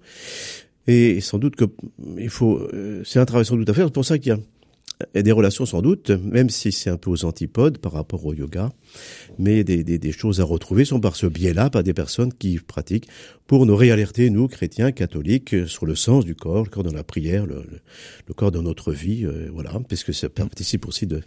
Et 0.87 1.21
sans 1.21 1.39
doute 1.39 1.57
que 1.57 1.65
il 2.19 2.31
faut, 2.31 2.59
euh, 2.59 3.03
c'est 3.05 3.19
un 3.19 3.27
travail 3.27 3.45
sans 3.45 3.57
doute 3.57 3.69
à 3.69 3.75
faire. 3.75 3.87
C'est 3.87 3.93
pour 3.95 4.05
ça 4.05 4.19
qu'il 4.19 4.33
y 5.15 5.19
a 5.19 5.23
des 5.23 5.33
relations 5.33 5.67
sans 5.67 5.83
doute, 5.83 6.11
même 6.11 6.49
si 6.49 6.73
c'est 6.73 6.91
un 6.91 6.97
peu 6.97 7.11
aux 7.11 7.25
antipodes 7.25 7.79
par 7.79 7.93
rapport 7.93 8.25
au 8.25 8.35
yoga, 8.35 8.71
mais 9.39 9.63
des, 9.63 10.13
choses 10.13 10.41
à 10.41 10.45
retrouver 10.45 10.85
sont 10.85 11.01
par 11.01 11.17
ce 11.17 11.27
biais-là, 11.27 11.71
par 11.71 11.83
des 11.83 11.95
personnes 11.95 12.33
qui 12.33 12.59
pratiquent, 12.59 13.09
pour 13.47 13.67
nous 13.67 13.77
réalerter, 13.77 14.31
nous, 14.31 14.49
chrétiens, 14.49 14.93
catholiques, 14.93 15.55
sur 15.67 15.87
le 15.87 15.95
sens 15.95 16.25
du 16.25 16.35
corps, 16.35 16.65
le 16.65 16.71
corps 16.71 16.83
dans 16.83 16.93
la 16.93 17.05
prière, 17.05 17.47
le, 17.47 17.65
corps 18.35 18.51
dans 18.51 18.63
notre 18.63 18.93
vie, 18.93 19.27
voilà, 19.53 19.73
parce 19.89 20.05
que 20.05 20.13
ça 20.13 20.29
participe 20.29 20.87
aussi 20.87 21.07
de, 21.07 21.23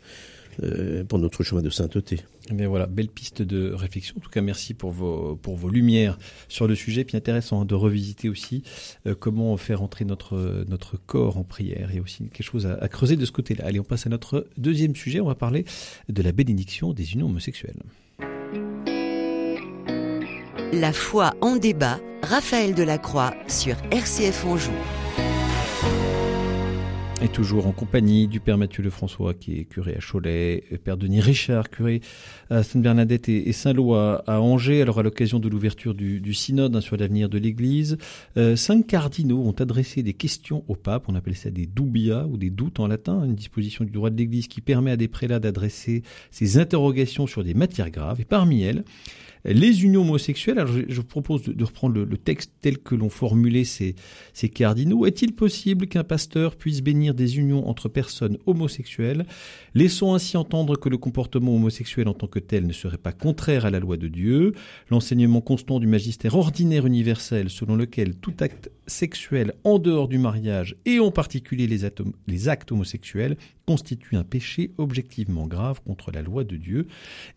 euh, 0.61 1.03
pour 1.03 1.19
notre 1.19 1.43
chemin 1.43 1.61
de 1.61 1.69
sainteté. 1.69 2.21
Eh 2.49 2.53
bien 2.53 2.67
voilà, 2.67 2.87
belle 2.87 3.07
piste 3.07 3.41
de 3.41 3.71
réflexion. 3.71 4.15
En 4.17 4.19
tout 4.19 4.29
cas, 4.29 4.41
merci 4.41 4.73
pour 4.73 4.91
vos, 4.91 5.35
pour 5.35 5.55
vos 5.55 5.69
lumières 5.69 6.17
sur 6.49 6.67
le 6.67 6.75
sujet. 6.75 7.03
Puis 7.03 7.17
intéressant 7.17 7.65
de 7.65 7.75
revisiter 7.75 8.29
aussi 8.29 8.63
euh, 9.07 9.15
comment 9.17 9.55
faire 9.57 9.81
entrer 9.81 10.05
notre, 10.05 10.65
notre 10.67 10.97
corps 10.97 11.37
en 11.37 11.43
prière. 11.43 11.89
Il 11.91 11.95
y 11.95 11.99
a 11.99 12.01
aussi 12.01 12.23
quelque 12.29 12.43
chose 12.43 12.65
à, 12.65 12.73
à 12.75 12.87
creuser 12.87 13.15
de 13.15 13.25
ce 13.25 13.31
côté-là. 13.31 13.65
Allez, 13.65 13.79
on 13.79 13.83
passe 13.83 14.05
à 14.05 14.09
notre 14.09 14.47
deuxième 14.57 14.95
sujet. 14.95 15.19
On 15.21 15.27
va 15.27 15.35
parler 15.35 15.65
de 16.09 16.21
la 16.21 16.31
bénédiction 16.31 16.93
des 16.93 17.13
unions 17.13 17.27
homosexuelles. 17.27 17.81
La 20.73 20.91
foi 20.91 21.35
en 21.41 21.55
débat, 21.55 21.99
Raphaël 22.23 22.73
Delacroix 22.73 23.35
sur 23.47 23.75
RCF 23.91 24.43
Anjou. 24.45 24.71
Et 27.23 27.29
toujours 27.29 27.67
en 27.67 27.71
compagnie 27.71 28.27
du 28.27 28.41
Père 28.41 28.57
Mathieu 28.57 28.83
Lefrançois, 28.83 29.33
qui 29.33 29.57
est 29.57 29.63
curé 29.63 29.95
à 29.95 29.99
Cholet, 30.01 30.61
Père 30.83 30.97
Denis 30.97 31.21
Richard, 31.21 31.69
curé 31.69 32.01
à 32.49 32.63
Sainte-Bernadette 32.63 33.29
et 33.29 33.53
Saint-Lô 33.53 33.93
à, 33.93 34.41
Angers, 34.41 34.81
alors 34.81 34.99
à 34.99 35.03
l'occasion 35.03 35.39
de 35.39 35.47
l'ouverture 35.47 35.93
du, 35.93 36.33
synode 36.33 36.75
hein, 36.75 36.81
sur 36.81 36.97
l'avenir 36.97 37.29
de 37.29 37.37
l'Église. 37.37 37.97
Euh, 38.35 38.57
cinq 38.57 38.87
cardinaux 38.87 39.41
ont 39.41 39.53
adressé 39.53 40.03
des 40.03 40.11
questions 40.11 40.65
au 40.67 40.75
pape, 40.75 41.05
on 41.07 41.15
appelle 41.15 41.37
ça 41.37 41.49
des 41.49 41.65
dubia 41.65 42.27
ou 42.27 42.35
des 42.35 42.49
doutes 42.49 42.81
en 42.81 42.87
latin, 42.87 43.23
une 43.23 43.35
disposition 43.35 43.85
du 43.85 43.91
droit 43.91 44.09
de 44.09 44.17
l'Église 44.17 44.49
qui 44.49 44.59
permet 44.59 44.91
à 44.91 44.97
des 44.97 45.07
prélats 45.07 45.39
d'adresser 45.39 46.03
ces 46.29 46.57
interrogations 46.57 47.25
sur 47.25 47.45
des 47.45 47.53
matières 47.53 47.89
graves, 47.89 48.19
et 48.19 48.25
parmi 48.25 48.63
elles, 48.63 48.83
les 49.45 49.83
unions 49.83 50.01
homosexuelles, 50.01 50.59
alors 50.59 50.73
je, 50.73 50.81
je 50.87 51.01
propose 51.01 51.43
de, 51.43 51.63
reprendre 51.63 51.99
le, 51.99 52.17
texte 52.17 52.53
tel 52.61 52.77
que 52.77 52.95
l'ont 52.95 53.09
formulé 53.09 53.65
ces, 53.65 53.95
ces 54.33 54.49
cardinaux. 54.49 55.05
Est-il 55.05 55.33
possible 55.33 55.87
qu'un 55.87 56.03
pasteur 56.03 56.55
puisse 56.55 56.81
bénir 56.81 57.13
des 57.13 57.37
unions 57.37 57.67
entre 57.67 57.89
personnes 57.89 58.37
homosexuelles? 58.45 59.25
Laissons 59.75 60.13
ainsi 60.13 60.37
entendre 60.37 60.77
que 60.77 60.89
le 60.89 60.97
comportement 60.97 61.55
homosexuel 61.55 62.07
en 62.07 62.13
tant 62.13 62.27
que 62.27 62.39
tel 62.39 62.65
ne 62.65 62.73
serait 62.73 62.97
pas 62.97 63.11
contraire 63.11 63.65
à 63.65 63.69
la 63.69 63.79
loi 63.79 63.97
de 63.97 64.07
Dieu. 64.07 64.53
L'enseignement 64.89 65.41
constant 65.41 65.79
du 65.79 65.87
magistère 65.87 66.35
ordinaire 66.35 66.85
universel 66.85 67.49
selon 67.49 67.75
lequel 67.75 68.15
tout 68.15 68.33
acte 68.39 68.71
sexuel 68.87 69.53
en 69.63 69.79
dehors 69.79 70.07
du 70.07 70.17
mariage 70.17 70.75
et 70.85 70.99
en 70.99 71.11
particulier 71.11 71.67
les, 71.67 71.87
les 72.27 72.49
actes 72.49 72.71
homosexuels 72.71 73.37
constitue 73.65 74.17
un 74.17 74.23
péché 74.23 74.71
objectivement 74.77 75.47
grave 75.47 75.81
contre 75.85 76.11
la 76.11 76.21
loi 76.21 76.43
de 76.43 76.57
Dieu 76.57 76.87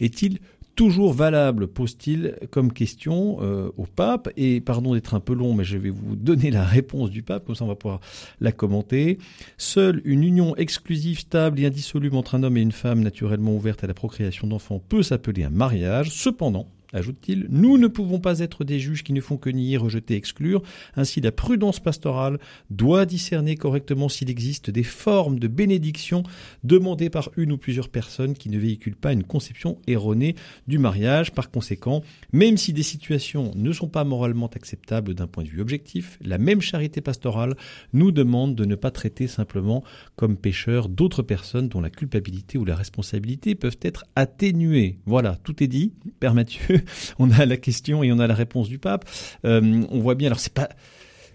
est-il 0.01 0.41
toujours 0.77 1.13
valable, 1.13 1.67
pose-t-il 1.67 2.39
comme 2.51 2.73
question 2.73 3.39
euh, 3.41 3.71
au 3.77 3.85
pape. 3.85 4.29
Et 4.37 4.61
pardon 4.61 4.95
d'être 4.95 5.15
un 5.15 5.21
peu 5.21 5.35
long, 5.35 5.55
mais 5.55 5.65
je 5.65 5.79
vais 5.79 5.91
vous 5.91 6.15
donner 6.15 6.51
la 6.51 6.65
réponse 6.65 7.11
du 7.11 7.23
pape, 7.23 7.47
comme 7.47 7.55
ça 7.55 7.65
on 7.65 7.69
va 7.69 7.75
pouvoir 7.75 8.01
la 8.41 8.53
commenter. 8.53 9.19
Seule 9.57 10.03
une 10.05 10.23
union 10.23 10.55
exclusive, 10.57 11.19
stable 11.19 11.59
et 11.61 11.67
indissoluble 11.67 12.17
entre 12.17 12.35
un 12.37 12.43
homme 12.43 12.57
et 12.59 12.63
une 12.63 12.73
femme 12.73 13.01
naturellement 13.01 13.55
ouverte 13.57 13.83
à 13.83 13.87
la 13.87 13.95
procréation 13.95 14.47
d'enfants 14.47 14.81
peut 14.87 15.03
s'appeler 15.03 15.43
un 15.45 15.51
mariage. 15.51 16.11
Cependant, 16.11 16.69
ajoute-t-il, 16.97 17.47
nous 17.51 17.79
ne 17.79 17.87
pouvons 17.87 18.21
pas 18.21 18.41
être 18.41 18.65
des 18.65 18.79
juges 18.79 19.05
qui 19.05 19.13
ne 19.13 19.21
font 19.21 19.37
que 19.37 19.51
nier, 19.51 19.77
rejeter, 19.77 20.15
exclure. 20.15 20.63
Ainsi, 20.97 21.21
la 21.21 21.33
prudence 21.33 21.81
pastorale 21.81 22.39
doit 22.71 23.07
discerner 23.07 23.57
correctement 23.57 24.09
s'il 24.09 24.31
existe 24.31 24.71
des 24.71 24.83
formes 24.83 25.39
de 25.39 25.49
bénédiction 25.49 26.23
demandées 26.65 27.11
par 27.11 27.31
une 27.37 27.53
ou 27.53 27.59
plusieurs 27.59 27.89
personnes 27.89 28.35
qui 28.35 28.51
ne 28.51 28.59
véhiculent 28.59 28.97
pas 28.97 29.13
une 29.13 29.25
conception 29.25 29.79
erronée 29.87 30.35
du 30.67 30.79
mariage. 30.79 31.33
Par 31.33 31.51
conséquent, 31.51 32.03
même 32.33 32.57
si 32.57 32.73
des 32.73 32.83
situations 32.83 33.53
ne 33.55 33.73
sont 33.73 33.89
pas 33.89 34.05
moralement 34.05 34.47
acceptables 34.49 35.15
d'un 35.15 35.27
point 35.27 35.45
de 35.45 35.49
vue 35.49 35.61
objectif, 35.61 36.19
la 36.23 36.39
même 36.39 36.61
charité 36.61 37.01
pastorale 37.01 37.57
nous 37.93 38.13
demande 38.13 38.55
de 38.55 38.65
ne 38.65 38.75
pas 38.75 38.91
traiter 38.91 39.27
simplement 39.27 39.85
comme 40.17 40.37
pécheurs 40.37 40.89
d'autres 40.89 41.23
personnes 41.23 41.69
dont 41.69 41.81
la 41.81 41.91
culpabilité 41.91 42.59
ou 42.59 42.65
la 42.65 42.77
responsabilité 42.77 43.55
peuvent 43.55 43.79
être 43.83 44.05
atténuées. 44.15 44.99
Voilà, 45.07 45.37
tout 45.45 45.63
est 45.63 45.69
dit. 45.69 45.93
Père 46.21 46.35
Mathieu, 46.35 46.83
on 47.19 47.31
a 47.31 47.47
la 47.47 47.57
question 47.57 48.03
et 48.03 48.13
on 48.13 48.19
a 48.19 48.27
la 48.27 48.35
réponse 48.35 48.69
du 48.69 48.79
pape. 48.79 49.09
Euh, 49.45 49.85
on 49.91 50.01
voit 50.01 50.15
bien, 50.15 50.29
alors 50.29 50.41
c'est 50.41 50.53
pas, 50.53 50.69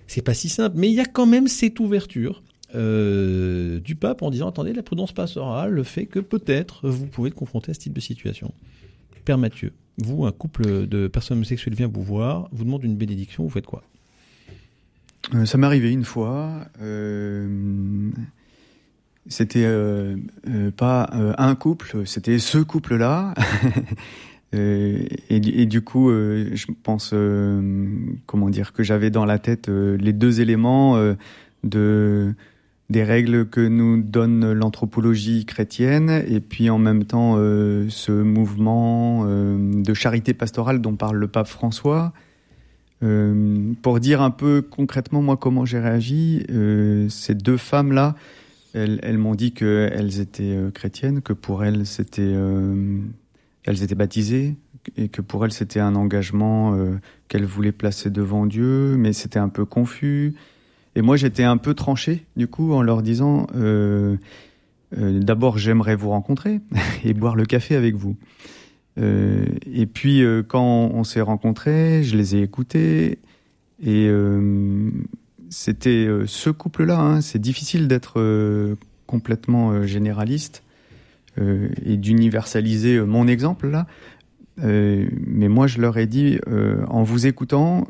c'est 0.08 0.22
pas 0.22 0.34
si 0.34 0.50
simple, 0.50 0.78
mais 0.78 0.90
il 0.90 0.94
y 0.94 1.00
a 1.00 1.06
quand 1.06 1.26
même 1.26 1.48
cette 1.48 1.80
ouverture. 1.80 2.44
Euh, 2.74 3.82
du 3.82 3.96
pape 3.96 4.22
en 4.22 4.30
disant 4.30 4.48
attendez 4.48 4.72
la 4.72 4.82
prudence 4.82 5.12
pastorale 5.12 5.72
le 5.72 5.84
fait 5.84 6.06
que 6.06 6.20
peut-être 6.20 6.88
vous 6.88 7.06
pouvez 7.06 7.28
être 7.28 7.36
confronté 7.36 7.72
à 7.72 7.74
ce 7.74 7.80
type 7.80 7.92
de 7.92 8.00
situation. 8.00 8.54
Père 9.26 9.38
Mathieu, 9.38 9.74
vous 9.98 10.26
un 10.26 10.32
couple 10.32 10.88
de 10.88 11.10
personnes 11.10 11.40
homosexuelles 11.40 11.76
vient 11.76 11.90
vous 11.94 12.02
voir, 12.02 12.48
vous 12.54 12.64
demande 12.64 12.86
une 12.86 12.96
bénédiction, 12.96 13.44
vous 13.44 13.50
faites 13.50 13.66
quoi? 13.66 13.84
Euh, 15.36 15.44
Ça 15.44 15.58
m'est 15.58 15.68
arrivé 15.68 15.92
une 15.92 16.06
fois. 16.06 16.66
c'était 19.28 19.68
pas 20.78 21.10
un 21.38 21.56
couple, 21.56 22.04
c'était 22.06 22.40
ce 22.40 22.60
couple-là. 22.60 23.34
Euh, 24.54 25.06
et, 25.30 25.66
du 25.66 25.82
coup, 25.82 26.10
euh, 26.10 26.50
je 26.54 26.68
pense, 26.84 27.12
euh, 27.14 27.88
comment 28.26 28.50
dire, 28.50 28.74
que 28.74 28.84
j'avais 28.84 29.10
dans 29.10 29.26
la 29.26 29.40
tête 29.40 29.70
les 29.70 30.14
deux 30.14 30.42
éléments 30.42 30.98
de 31.64 32.34
des 32.90 33.06
règles 33.06 33.48
que 33.48 33.62
nous 33.62 34.02
donne 34.02 34.52
l'anthropologie 34.52 35.46
chrétienne 35.46 36.10
et 36.28 36.42
puis 36.42 36.70
en 36.70 36.78
même 36.78 37.06
temps 37.06 37.38
ce 37.38 38.12
mouvement 38.12 39.26
de 39.26 39.94
charité 39.94 40.34
pastorale 40.34 40.82
dont 40.82 40.98
parle 40.98 41.16
le 41.16 41.30
pape 41.30 41.48
François. 41.48 42.12
pour 43.00 44.00
dire 44.02 44.22
un 44.22 44.30
peu 44.32 44.62
concrètement 44.62 45.22
moi 45.22 45.38
comment 45.38 45.64
j'ai 45.64 45.80
réagi, 45.80 46.46
ces 47.08 47.34
deux 47.34 47.56
femmes-là, 47.56 48.16
elles, 48.74 49.00
elles 49.04 49.18
m'ont 49.18 49.36
dit 49.36 49.54
qu'elles 49.54 50.20
étaient 50.20 50.58
chrétiennes, 50.74 51.22
que 51.22 51.32
pour 51.32 51.64
elles 51.64 51.86
c'était 51.86 52.36
elles 53.66 53.84
étaient 53.84 53.96
baptisées 53.96 54.56
et 54.98 55.10
que 55.10 55.22
pour 55.22 55.46
elles 55.46 55.52
c'était 55.52 55.80
un 55.80 55.96
engagement 55.96 56.74
euh, 56.74 56.96
qu'elles 57.28 57.46
voulaient 57.46 57.72
placer 57.72 58.10
devant 58.10 58.46
Dieu, 58.46 58.96
mais 58.98 59.14
c'était 59.14 59.40
un 59.40 59.50
peu 59.50 59.66
confus. 59.66 60.34
Et 60.96 61.02
moi 61.02 61.18
j'étais 61.18 61.44
un 61.44 61.58
peu 61.58 61.74
tranché 61.74 62.26
du 62.36 62.48
coup 62.48 62.74
en 62.74 62.82
leur 62.82 63.02
disant 63.02 63.48
euh, 63.56 64.18
euh, 64.98 65.20
d'abord 65.20 65.58
j'aimerais 65.58 65.96
vous 65.96 66.10
rencontrer 66.10 66.60
et 67.04 67.14
boire 67.14 67.36
le 67.36 67.46
café 67.46 67.76
avec 67.76 67.96
vous. 67.96 68.16
et 68.98 69.86
puis 69.86 70.22
quand 70.48 70.92
on 70.94 71.04
s'est 71.04 71.22
rencontrés, 71.22 72.04
je 72.04 72.18
les 72.18 72.36
ai 72.36 72.42
écoutés 72.42 73.20
et 73.84 74.12
c'était 75.50 76.08
ce 76.26 76.50
couple-là. 76.50 77.00
Hein, 77.00 77.22
c'est 77.22 77.40
difficile 77.40 77.88
d'être 77.88 78.76
complètement 79.08 79.86
généraliste 79.88 80.62
et 81.38 81.98
d'universaliser 81.98 82.98
euh, 82.98 83.06
mon 83.06 83.28
exemple 83.28 83.68
là. 83.68 83.88
Euh, 84.62 85.08
mais 85.26 85.48
moi, 85.48 85.68
je 85.68 85.80
leur 85.80 85.98
ai 85.98 86.06
dit, 86.06 86.40
en 86.88 87.04
vous 87.04 87.26
écoutant, 87.26 87.88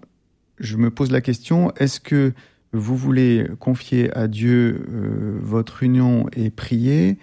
je 0.59 0.77
me 0.77 0.91
pose 0.91 1.11
la 1.11 1.19
question, 1.19 1.73
est-ce 1.75 1.99
que 1.99 2.33
vous 2.71 2.95
voulez 2.95 3.47
confier 3.59 4.15
à 4.15 4.27
Dieu 4.27 4.85
votre 5.41 5.83
union 5.83 6.27
et 6.33 6.49
prier 6.49 7.17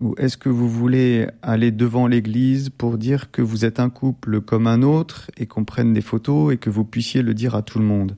ou 0.00 0.14
est-ce 0.18 0.36
que 0.36 0.48
vous 0.48 0.68
voulez 0.68 1.28
aller 1.40 1.70
devant 1.70 2.06
l'église 2.06 2.68
pour 2.70 2.98
dire 2.98 3.30
que 3.30 3.42
vous 3.42 3.64
êtes 3.64 3.80
un 3.80 3.90
couple 3.90 4.40
comme 4.40 4.66
un 4.66 4.82
autre 4.82 5.30
et 5.36 5.46
qu'on 5.46 5.64
prenne 5.64 5.92
des 5.92 6.00
photos 6.00 6.52
et 6.52 6.56
que 6.56 6.68
vous 6.68 6.84
puissiez 6.84 7.22
le 7.22 7.32
dire 7.32 7.54
à 7.54 7.62
tout 7.62 7.78
le 7.78 7.84
monde? 7.84 8.16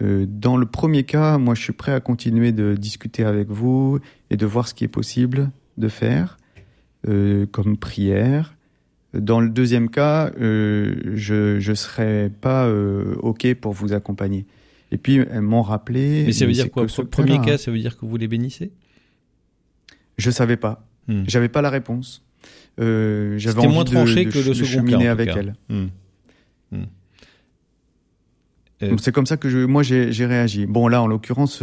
Dans 0.00 0.58
le 0.58 0.66
premier 0.66 1.04
cas, 1.04 1.38
moi 1.38 1.54
je 1.54 1.62
suis 1.62 1.72
prêt 1.72 1.92
à 1.92 2.00
continuer 2.00 2.52
de 2.52 2.74
discuter 2.74 3.24
avec 3.24 3.48
vous 3.48 3.98
et 4.30 4.36
de 4.36 4.44
voir 4.44 4.68
ce 4.68 4.74
qui 4.74 4.84
est 4.84 4.88
possible 4.88 5.50
de 5.78 5.88
faire. 5.88 6.36
Euh, 7.08 7.46
comme 7.46 7.76
prière. 7.76 8.56
Dans 9.14 9.40
le 9.40 9.48
deuxième 9.48 9.90
cas, 9.90 10.30
euh, 10.40 10.94
je 11.14 11.68
ne 11.68 11.74
serais 11.74 12.30
pas 12.40 12.66
euh, 12.66 13.14
OK 13.20 13.54
pour 13.54 13.72
vous 13.72 13.92
accompagner. 13.92 14.44
Et 14.90 14.98
puis, 14.98 15.16
elles 15.16 15.40
m'ont 15.40 15.62
rappelé... 15.62 16.24
Mais 16.26 16.32
ça 16.32 16.46
veut 16.46 16.52
dire 16.52 16.70
quoi 16.70 16.84
Le 16.84 17.04
premier 17.04 17.40
cas, 17.40 17.58
ça 17.58 17.70
veut 17.70 17.78
dire 17.78 17.96
que 17.96 18.04
vous 18.04 18.16
les 18.16 18.28
bénissez? 18.28 18.72
Je 20.18 20.30
savais 20.30 20.56
pas. 20.56 20.86
Hmm. 21.06 21.22
J'avais 21.26 21.48
pas 21.48 21.62
la 21.62 21.70
réponse. 21.70 22.24
Euh, 22.80 23.38
J'avais 23.38 23.68
moins 23.68 23.84
tranché 23.84 24.26
que 24.26 24.38
le 24.38 24.54
second 24.54 24.84
cas, 24.84 25.10
avec 25.10 25.30
elle. 25.36 25.54
Hmm. 25.68 25.86
Hmm. 26.72 26.84
C'est 28.98 29.12
comme 29.12 29.26
ça 29.26 29.36
que 29.36 29.48
je, 29.48 29.58
moi 29.58 29.82
j'ai 29.82 30.26
réagi. 30.26 30.66
Bon 30.66 30.88
là, 30.88 31.02
en 31.02 31.06
l'occurrence, 31.06 31.62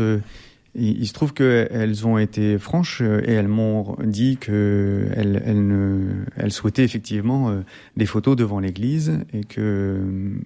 il, 0.76 1.08
se 1.08 1.14
trouve 1.14 1.34
qu'elles 1.34 2.08
ont 2.08 2.18
été 2.18 2.58
franches 2.58 3.02
euh, 3.02 3.22
et 3.26 3.34
elles 3.34 3.48
m'ont 3.48 3.96
dit 4.04 4.38
qu'elles 4.38 5.42
elles 5.46 6.26
elles 6.36 6.52
souhaitaient 6.52 6.84
effectivement 6.84 7.52
euh, 7.52 7.62
des 7.96 8.08
photos 8.08 8.36
devant 8.36 8.60
l'église 8.60 9.20
et 9.34 9.44
que 9.44 10.00
mm, 10.04 10.42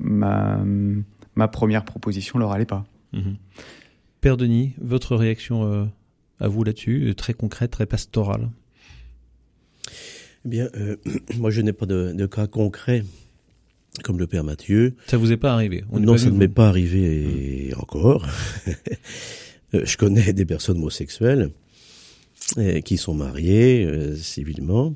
ma, 0.00 0.60
ma 1.36 1.48
première 1.48 1.84
proposition 1.84 2.38
leur 2.38 2.52
allait 2.52 2.64
pas. 2.64 2.84
Mhm. 3.12 3.36
Père 4.20 4.36
Denis, 4.36 4.74
votre 4.80 5.14
réaction 5.14 5.64
euh, 5.64 5.84
à 6.40 6.48
vous 6.48 6.64
là-dessus, 6.64 7.14
très 7.16 7.34
concrète, 7.34 7.70
très 7.70 7.86
pastorale? 7.86 8.50
Eh 10.44 10.48
Bien, 10.48 10.68
moi 11.38 11.50
je 11.50 11.60
n'ai 11.60 11.72
pas 11.72 11.86
de, 11.86 12.12
de, 12.12 12.26
cas 12.26 12.48
concret 12.48 13.04
comme 14.02 14.18
le 14.18 14.26
père 14.26 14.44
Mathieu. 14.44 14.94
Ça 15.06 15.16
vous 15.16 15.32
est 15.32 15.36
pas 15.36 15.52
arrivé 15.52 15.84
Non, 15.92 16.16
ça 16.16 16.30
ne 16.30 16.36
m'est 16.36 16.48
pas 16.48 16.68
arrivé 16.68 17.72
encore. 17.76 18.26
Euh, 19.74 19.84
je 19.84 19.98
connais 19.98 20.32
des 20.32 20.46
personnes 20.46 20.78
homosexuelles 20.78 21.50
euh, 22.56 22.80
qui 22.80 22.96
sont 22.96 23.12
mariées 23.12 23.84
euh, 23.84 24.16
civilement. 24.16 24.94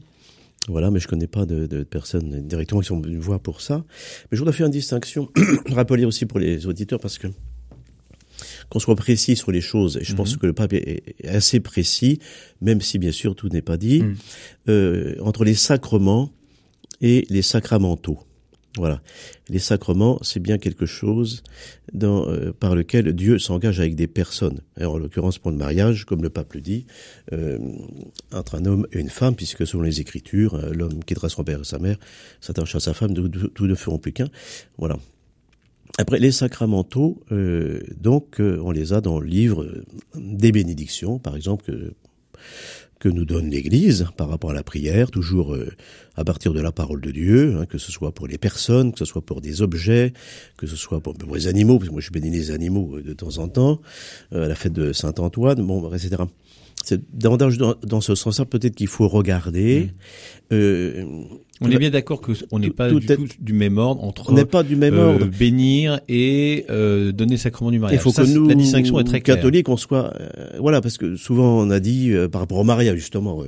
Voilà, 0.66 0.90
mais 0.90 0.98
je 0.98 1.08
connais 1.08 1.26
pas 1.26 1.44
de, 1.44 1.66
de, 1.66 1.82
personnes 1.82 2.48
directement 2.48 2.80
qui 2.80 2.86
sont 2.86 2.98
venues 2.98 3.18
voir 3.18 3.38
pour 3.38 3.60
ça. 3.60 3.84
Mais 4.30 4.36
je 4.36 4.38
voudrais 4.38 4.54
faire 4.54 4.64
une 4.64 4.72
distinction, 4.72 5.28
rappeler 5.66 6.06
aussi 6.06 6.24
pour 6.24 6.38
les 6.38 6.66
auditeurs, 6.66 7.00
parce 7.00 7.18
que 7.18 7.26
qu'on 8.68 8.78
soit 8.78 8.96
précis 8.96 9.36
sur 9.36 9.52
les 9.52 9.60
choses, 9.60 9.98
et 9.98 10.04
je 10.04 10.14
pense 10.14 10.32
mhm. 10.32 10.38
que 10.38 10.46
le 10.46 10.52
pape 10.52 10.72
est, 10.72 11.02
assez 11.26 11.60
précis, 11.60 12.18
même 12.60 12.80
si 12.80 12.98
bien 12.98 13.12
sûr 13.12 13.34
tout 13.34 13.48
n'est 13.48 13.62
pas 13.62 13.76
dit, 13.76 14.02
euh, 14.68 15.14
entre 15.20 15.44
les 15.44 15.54
sacrements 15.54 16.30
et 17.00 17.26
les 17.28 17.42
sacramentaux. 17.42 18.18
Voilà. 18.78 19.02
Les 19.50 19.58
sacrements, 19.58 20.18
c'est 20.22 20.40
bien 20.40 20.56
quelque 20.56 20.86
chose 20.86 21.42
dans, 21.92 22.26
euh, 22.28 22.52
par 22.52 22.74
lequel 22.74 23.12
Dieu 23.12 23.38
s'engage 23.38 23.80
avec 23.80 23.94
des 23.96 24.06
personnes. 24.06 24.60
en 24.80 24.96
l'occurrence, 24.96 25.38
pour 25.38 25.50
le 25.50 25.58
mariage, 25.58 26.06
comme 26.06 26.22
le 26.22 26.30
pape 26.30 26.54
le 26.54 26.62
dit, 26.62 26.86
euh, 27.32 27.58
entre 28.32 28.54
un 28.54 28.64
homme 28.64 28.86
et 28.92 28.98
une 28.98 29.10
femme, 29.10 29.34
puisque 29.34 29.66
selon 29.66 29.82
les 29.82 30.00
Écritures, 30.00 30.54
euh, 30.54 30.72
l'homme 30.72 31.04
quittera 31.04 31.28
son 31.28 31.44
père 31.44 31.60
et 31.60 31.64
sa 31.64 31.78
mère, 31.78 31.98
s'attache 32.40 32.74
à 32.74 32.80
sa 32.80 32.94
femme, 32.94 33.12
tous 33.12 33.66
ne 33.66 33.74
feront 33.74 33.98
plus 33.98 34.12
qu'un. 34.12 34.30
Voilà. 34.78 34.96
Après, 35.98 36.18
les 36.18 36.32
sacramentaux, 36.32 37.22
donc, 38.00 38.40
on 38.40 38.70
les 38.70 38.94
a 38.94 39.02
dans 39.02 39.20
le 39.20 39.26
livre 39.26 39.66
des 40.14 40.50
bénédictions, 40.50 41.18
par 41.18 41.36
exemple, 41.36 41.66
que 41.66 41.92
que 43.02 43.08
nous 43.08 43.24
donne 43.24 43.50
l'Église 43.50 44.06
par 44.16 44.28
rapport 44.28 44.50
à 44.50 44.54
la 44.54 44.62
prière, 44.62 45.10
toujours 45.10 45.56
euh, 45.56 45.72
à 46.14 46.22
partir 46.22 46.52
de 46.52 46.60
la 46.60 46.70
parole 46.70 47.00
de 47.00 47.10
Dieu, 47.10 47.56
hein, 47.58 47.66
que 47.66 47.76
ce 47.76 47.90
soit 47.90 48.12
pour 48.12 48.28
les 48.28 48.38
personnes, 48.38 48.92
que 48.92 48.98
ce 49.00 49.04
soit 49.04 49.22
pour 49.22 49.40
des 49.40 49.60
objets, 49.60 50.12
que 50.56 50.68
ce 50.68 50.76
soit 50.76 51.00
pour, 51.00 51.16
les 51.34 51.48
animaux, 51.48 51.78
parce 51.78 51.88
que 51.88 51.92
moi 51.94 52.00
je 52.00 52.12
bénis 52.12 52.30
les 52.30 52.52
animaux 52.52 52.96
euh, 52.96 53.02
de 53.02 53.12
temps 53.12 53.38
en 53.38 53.48
temps, 53.48 53.80
euh, 54.32 54.44
à 54.44 54.48
la 54.48 54.54
fête 54.54 54.72
de 54.72 54.92
Saint 54.92 55.14
Antoine, 55.18 55.66
bon, 55.66 55.92
etc. 55.92 56.22
c'est 56.84 57.00
davantage 57.12 57.58
dans, 57.58 58.00
ce 58.00 58.14
sens-là 58.14 58.44
peut-être 58.44 58.76
qu'il 58.76 58.86
faut 58.86 59.08
regarder. 59.08 59.86
Mmh. 59.86 60.54
Euh, 60.54 61.04
on 61.62 61.70
est 61.70 61.78
bien 61.78 61.90
d'accord 61.90 62.20
que 62.20 62.32
on 62.50 62.58
n'est 62.58 62.70
pas 62.70 62.90
du 62.90 63.06
tout 63.06 63.26
du 63.38 63.52
même 63.52 63.78
ordre 63.78 64.02
entre 64.04 64.30
on 64.30 64.34
n'est 64.34 64.44
pas 64.44 64.62
du 64.62 64.76
même 64.76 64.94
euh, 64.94 65.14
ordre. 65.14 65.26
bénir 65.26 66.00
et 66.08 66.64
euh, 66.70 67.12
donner 67.12 67.36
sacrement 67.36 67.70
du 67.70 67.78
mariage. 67.78 68.00
Il 68.00 68.02
faut 68.02 68.10
Ça, 68.10 68.24
que 68.24 68.28
nous, 68.28 68.48
la 68.48 68.54
distinction 68.54 68.98
est 69.00 69.04
très 69.04 69.20
claire. 69.20 69.36
catholiques, 69.36 69.68
on 69.68 69.76
soit 69.76 70.12
euh, 70.20 70.56
voilà 70.58 70.80
parce 70.80 70.98
que 70.98 71.16
souvent 71.16 71.60
on 71.60 71.70
a 71.70 71.80
dit 71.80 72.12
euh, 72.12 72.28
par 72.28 72.40
rapport 72.40 72.58
au 72.58 72.64
mariage 72.64 72.96
justement, 72.98 73.42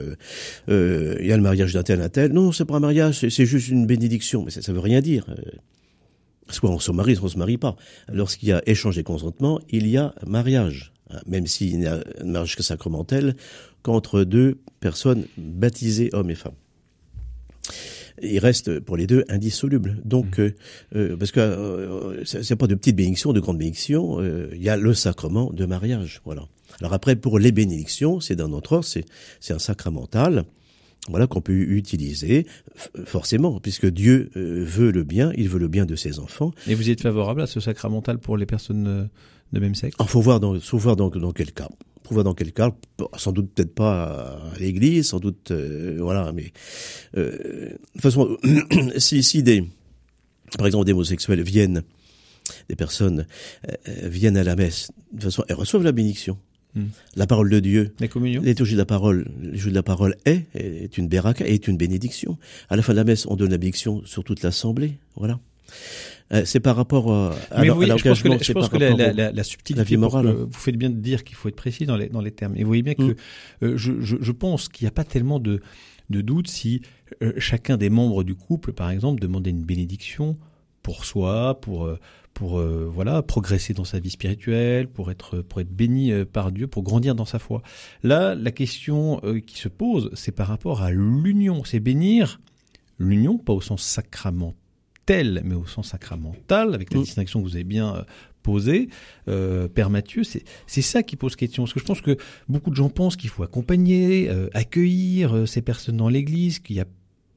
euh, 0.68 1.16
il 1.20 1.27
y 1.27 1.33
a 1.33 1.37
le 1.37 1.42
mariage 1.42 1.72
d'un 1.72 1.83
tel 1.83 2.00
un 2.00 2.09
tel. 2.09 2.33
Non, 2.33 2.53
c'est 2.53 2.64
pas 2.64 2.77
un 2.77 2.81
mariage, 2.81 3.27
c'est 3.29 3.46
juste 3.46 3.68
une 3.68 3.87
bénédiction, 3.87 4.44
mais 4.44 4.50
ça, 4.50 4.62
ça 4.62 4.72
veut 4.72 4.81
rien 4.81 5.00
dire. 5.00 5.27
Soit 6.50 6.70
on 6.70 6.79
se 6.79 6.92
marie, 6.92 7.16
soit 7.16 7.27
on 7.27 7.29
se 7.29 7.38
marie 7.38 7.57
pas. 7.57 7.77
Lorsqu'il 8.12 8.50
y 8.50 8.53
a 8.53 8.62
échange 8.66 8.98
et 8.98 9.03
consentement, 9.03 9.61
il 9.70 9.87
y 9.88 9.96
a 9.96 10.14
mariage. 10.27 10.92
Hein, 11.11 11.20
même 11.27 11.46
s'il 11.46 11.79
n'y 11.79 11.87
a 11.87 12.00
un 12.20 12.24
mariage 12.24 12.57
que 12.57 12.62
sacramentel, 12.62 13.35
qu'entre 13.83 14.24
deux 14.24 14.59
personnes 14.81 15.24
baptisées 15.38 16.11
hommes 16.12 16.31
et 16.31 16.35
femmes. 16.35 16.55
Il 18.22 18.38
reste 18.38 18.81
pour 18.81 18.96
les 18.96 19.07
deux 19.07 19.24
indissoluble. 19.29 20.00
Donc, 20.05 20.38
mmh. 20.38 20.42
euh, 20.42 20.50
euh, 20.94 21.16
parce 21.16 21.33
que 21.33 21.40
euh, 21.40 22.24
c'est 22.24 22.57
pas 22.57 22.66
de 22.66 22.74
petites 22.74 22.96
bénédictions, 22.96 23.33
de 23.33 23.40
grandes 23.40 23.59
bénédictions. 23.59 24.20
Euh, 24.20 24.50
il 24.55 24.62
y 24.62 24.68
a 24.68 24.77
le 24.77 24.94
sacrement 24.94 25.53
de 25.53 25.66
mariage. 25.66 26.20
Voilà. 26.24 26.46
Alors 26.81 26.92
après, 26.92 27.16
pour 27.16 27.38
les 27.38 27.53
bénédictions, 27.53 28.20
c'est 28.20 28.37
d'un 28.37 28.53
autre 28.53 28.72
ordre, 28.72 28.85
c'est 28.85 29.05
c'est 29.40 29.53
un 29.53 29.59
sacramental. 29.59 30.44
Voilà 31.09 31.27
qu'on 31.27 31.42
peut 31.42 31.53
utiliser 31.53 32.46
forcément, 33.05 33.61
puisque 33.61 33.87
Dieu 33.87 34.31
euh, 34.37 34.64
veut 34.64 34.90
le 34.90 35.05
bien, 35.05 35.33
il 35.37 35.50
veut 35.50 35.59
le 35.59 35.68
bien 35.68 35.85
de 35.85 35.96
ses 35.96 36.18
enfants. 36.18 36.53
Et 36.66 36.74
vous 36.74 36.88
êtes 36.88 37.03
favorable 37.03 37.42
à 37.42 37.46
ce 37.46 37.61
sacramental 37.61 38.18
pour 38.18 38.38
les 38.38 38.46
personnes 38.46 39.11
de 39.54 39.60
même 39.60 39.74
sexe 39.74 39.96
Il 39.98 40.06
faut 40.06 40.20
voir 40.20 40.40
dans, 40.40 40.58
faut 40.60 40.78
voir 40.78 40.96
dans, 40.96 41.08
dans 41.08 41.32
quel 41.32 41.52
cas. 41.52 41.68
Faut 42.06 42.14
voir 42.14 42.24
dans 42.24 42.34
quel 42.34 42.52
cas. 42.52 42.74
Sans 43.16 43.32
doute 43.32 43.50
peut-être 43.54 43.74
pas 43.74 44.50
à 44.54 44.58
l'église, 44.58 45.08
sans 45.08 45.20
doute, 45.20 45.50
euh, 45.50 45.96
voilà. 46.00 46.32
Mais 46.32 46.52
euh, 47.16 47.30
de 47.32 47.78
toute 47.94 48.02
façon, 48.02 48.36
si, 48.98 49.22
si 49.22 49.42
des, 49.42 49.64
par 50.58 50.66
exemple, 50.66 50.84
des 50.84 50.92
homosexuels 50.92 51.42
viennent, 51.42 51.82
des 52.68 52.76
personnes 52.76 53.26
euh, 53.66 54.08
viennent 54.08 54.36
à 54.36 54.44
la 54.44 54.56
messe, 54.56 54.90
de 55.12 55.12
toute 55.12 55.24
façon, 55.24 55.44
elles 55.48 55.56
reçoivent 55.56 55.84
la 55.84 55.92
bénédiction. 55.92 56.38
Hmm. 56.74 56.86
La 57.14 57.28
parole 57.28 57.48
de 57.50 57.60
Dieu, 57.60 57.94
La 58.00 58.08
communion 58.08 58.42
l'étude 58.42 58.66
de 58.72 58.76
la 58.76 58.84
parole, 58.84 59.30
l'étude 59.40 59.70
de 59.70 59.74
la 59.74 59.84
parole 59.84 60.16
est, 60.24 60.42
est 60.54 60.98
une 60.98 61.06
béraka, 61.06 61.46
est 61.46 61.68
une 61.68 61.76
bénédiction. 61.76 62.36
À 62.68 62.74
la 62.74 62.82
fin 62.82 62.92
de 62.92 62.96
la 62.96 63.04
messe, 63.04 63.26
on 63.26 63.36
donne 63.36 63.50
la 63.50 63.58
bénédiction 63.58 64.04
sur 64.04 64.24
toute 64.24 64.42
l'assemblée, 64.42 64.98
voilà. 65.14 65.38
Euh, 66.33 66.42
c'est 66.46 66.61
par 66.61 66.74
rapport 66.77 67.12
à, 67.12 67.35
Mais 67.61 67.68
à 67.68 67.77
oui, 67.77 67.87
je 67.87 68.09
pense 68.09 68.22
que, 68.22 68.29
la, 68.29 68.38
je 68.38 68.53
pense 68.53 68.68
que 68.70 68.77
la, 68.79 69.44
subtilité, 69.44 69.96
morale. 69.96 70.27
que- 70.27 70.31
vous 70.44 70.53
faites 70.53 70.77
bien 70.77 70.88
de 70.90 70.96
dire 70.96 71.22
qu'il 71.22 71.37
faut 71.37 71.48
être 71.48 71.57
précis 71.57 71.85
dans 71.87 71.96
les, 71.96 72.09
dans 72.09 72.22
les 72.22 72.31
termes. 72.31 72.57
Et 72.57 72.62
vous 72.62 72.68
voyez 72.68 72.83
bien 72.83 72.94
que 72.94 73.03
Mm. 73.03 73.16
euh, 73.62 73.77
je, 73.77 74.00
je, 74.00 74.16
je 74.20 74.33
pense 74.33 74.68
qu'il 74.68 74.85
n'y 74.85 74.88
a 74.88 74.92
pas 74.92 75.05
tellement 75.05 75.38
de, 75.38 75.61
de 76.11 76.20
doute 76.22 76.48
si 76.48 76.81
euh, 77.22 77.33
chacun 77.38 77.77
des 77.77 77.90
membres 77.90 78.24
du 78.24 78.35
couple, 78.35 78.72
par 78.72 78.90
exemple, 78.90 79.20
demandait 79.20 79.50
une 79.50 79.64
bénédiction 79.64 80.38
pour 80.83 81.05
soi, 81.05 81.61
pour 81.61 81.85
euh, 81.85 81.98
pour 82.33 82.59
euh, 82.59 82.90
voilà 82.92 83.22
progresser 83.22 83.74
dans 83.74 83.85
sa 83.85 84.00
vie 84.00 84.11
spirituelle, 84.11 84.88
pour 84.88 85.11
être 85.11 85.40
pour 85.42 85.61
être 85.61 85.70
béni 85.70 86.11
euh, 86.11 86.24
par 86.24 86.50
Dieu, 86.53 86.66
pour 86.66 86.83
grandir 86.83 87.14
dans 87.14 87.24
sa 87.27 87.38
foi. 87.38 87.62
Là, 88.03 88.35
la 88.35 88.50
question 88.50 89.20
euh, 89.24 89.40
qui 89.40 89.59
se 89.59 89.68
pose, 89.68 90.11
c'est 90.14 90.33
par 90.33 90.48
rapport 90.48 90.83
à 90.83 90.90
l'union, 90.90 91.62
c'est 91.64 91.81
bénir 91.81 92.40
l'union, 92.98 93.38
pas 93.38 93.53
au 93.53 93.61
sens 93.61 93.85
sacramentel, 95.06 95.42
mais 95.44 95.54
au 95.54 95.66
sens 95.66 95.88
sacramental, 95.88 96.74
avec 96.74 96.92
la 96.92 97.00
Mm. 97.00 97.02
distinction 97.02 97.40
que 97.42 97.48
vous 97.48 97.54
avez 97.54 97.64
bien 97.64 97.96
euh, 97.96 98.02
posée, 98.42 98.88
euh, 99.28 99.68
Père 99.68 99.90
Mathieu, 99.90 100.22
c'est 100.24 100.82
ça 100.82 101.02
qui 101.02 101.16
pose 101.16 101.36
question. 101.36 101.64
Parce 101.64 101.72
que 101.72 101.80
je 101.80 101.84
pense 101.84 102.00
que 102.00 102.16
beaucoup 102.48 102.70
de 102.70 102.76
gens 102.76 102.90
pensent 102.90 103.16
qu'il 103.16 103.30
faut 103.30 103.42
accompagner, 103.42 104.28
euh, 104.28 104.48
accueillir 104.54 105.34
euh, 105.34 105.46
ces 105.46 105.62
personnes 105.62 105.96
dans 105.96 106.08
l'Église, 106.08 106.58
qu'il 106.58 106.76
n'y 106.76 106.82
a 106.82 106.86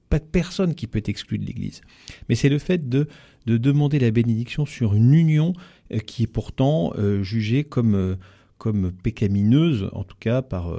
pas 0.09 0.19
de 0.19 0.25
personne 0.25 0.75
qui 0.75 0.87
peut 0.87 0.99
être 0.99 1.09
exclue 1.09 1.37
de 1.37 1.45
l'Église. 1.45 1.81
Mais 2.29 2.35
c'est 2.35 2.49
le 2.49 2.59
fait 2.59 2.89
de, 2.89 3.07
de 3.45 3.57
demander 3.57 3.99
la 3.99 4.11
bénédiction 4.11 4.65
sur 4.65 4.93
une 4.93 5.13
union 5.13 5.53
euh, 5.91 5.99
qui 5.99 6.23
est 6.23 6.27
pourtant 6.27 6.93
jugée 7.21 7.63
comme, 7.63 8.17
comme 8.57 8.91
pécamineuse, 8.91 9.89
en 9.93 10.03
tout 10.03 10.17
cas 10.19 10.41
par... 10.41 10.73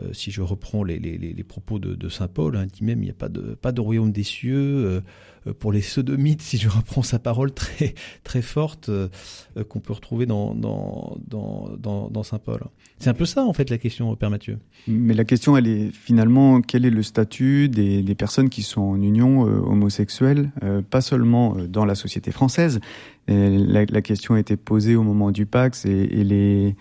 euh, 0.00 0.12
si 0.12 0.30
je 0.30 0.42
reprends 0.42 0.82
les, 0.82 0.98
les, 0.98 1.16
les 1.16 1.44
propos 1.44 1.78
de, 1.78 2.08
saint 2.08 2.28
Paul, 2.28 2.56
hein, 2.56 2.64
il 2.64 2.70
dit 2.70 2.84
même 2.84 3.00
il 3.02 3.06
n'y 3.06 3.10
a 3.10 3.14
pas 3.14 3.28
de 3.28 3.54
pas 3.54 3.72
de 3.72 3.80
royaume 3.80 4.10
des 4.10 4.24
cieux 4.24 4.56
euh, 4.56 5.00
euh, 5.46 5.52
pour 5.52 5.72
les 5.72 5.82
sodomites. 5.82 6.42
Si 6.54 6.58
je 6.58 6.68
reprends 6.68 7.02
sa 7.02 7.18
parole 7.18 7.52
très 7.52 7.94
très 8.22 8.42
forte 8.42 8.90
qu'on 9.68 9.80
peut 9.80 9.92
retrouver 9.92 10.26
dans 10.26 10.54
dans 10.54 11.16
dans 11.26 12.08
dans, 12.10 12.22
saint 12.22 12.38
Paul. 12.38 12.60
C'est 12.98 13.10
un 13.10 13.14
peu 13.14 13.24
ça 13.24 13.44
en 13.44 13.52
fait 13.52 13.70
la 13.70 13.78
question, 13.78 14.14
Père 14.14 14.30
Mathieu. 14.30 14.58
Mais 14.86 15.14
la 15.14 15.24
question, 15.24 15.56
elle 15.56 15.66
est 15.66 15.90
finalement, 15.90 16.60
quel 16.60 16.84
est 16.84 16.90
le 16.90 17.02
statut 17.02 17.68
des, 17.68 18.02
des 18.02 18.14
personnes 18.14 18.50
qui 18.50 18.62
sont 18.62 18.82
en 18.82 19.00
union 19.00 19.40
homosexuelle, 19.40 20.52
pas 20.90 21.00
seulement 21.00 21.56
dans 21.68 21.84
la 21.84 21.94
société 21.94 22.30
française? 22.30 22.80
La, 23.26 24.02
question 24.02 24.34
a 24.34 24.40
été 24.40 24.56
posée 24.56 24.96
au 24.96 25.02
moment 25.02 25.32
du 25.32 25.46
Pax 25.46 25.86
et 25.86 26.06
les, 26.06 26.76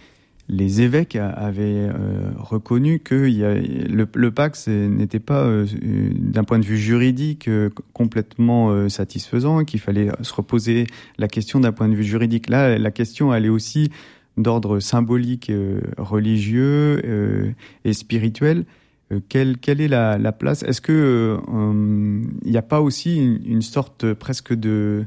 les 0.53 0.81
évêques 0.81 1.15
avaient 1.15 1.89
euh, 1.89 2.31
reconnu 2.37 2.99
que 2.99 3.27
y 3.27 3.43
a, 3.43 3.55
le, 3.55 4.07
le 4.13 4.31
Pax 4.31 4.67
n'était 4.67 5.19
pas, 5.19 5.43
euh, 5.43 5.65
euh, 5.83 6.09
d'un 6.13 6.43
point 6.43 6.59
de 6.59 6.65
vue 6.65 6.77
juridique, 6.77 7.47
euh, 7.47 7.69
complètement 7.93 8.69
euh, 8.69 8.89
satisfaisant, 8.89 9.65
qu'il 9.65 9.79
fallait 9.79 10.09
se 10.21 10.33
reposer 10.33 10.85
la 11.17 11.27
question 11.27 11.59
d'un 11.59 11.71
point 11.71 11.89
de 11.89 11.95
vue 11.95 12.03
juridique. 12.03 12.49
Là, 12.49 12.77
la 12.77 12.91
question, 12.91 13.33
elle 13.33 13.45
est 13.45 13.49
aussi 13.49 13.91
d'ordre 14.37 14.79
symbolique, 14.79 15.49
euh, 15.49 15.81
religieux 15.97 17.01
euh, 17.03 17.51
et 17.85 17.93
spirituel. 17.93 18.65
Euh, 19.11 19.19
quelle, 19.29 19.57
quelle 19.57 19.81
est 19.81 19.87
la, 19.87 20.17
la 20.17 20.31
place? 20.31 20.63
Est-ce 20.63 20.81
que 20.81 20.91
euh, 20.91 21.37
hum, 21.51 22.31
il 22.45 22.51
n'y 22.51 22.57
a 22.57 22.63
pas 22.63 22.81
aussi 22.81 23.17
une 23.45 23.61
sorte 23.61 24.13
presque 24.13 24.53
de, 24.53 25.05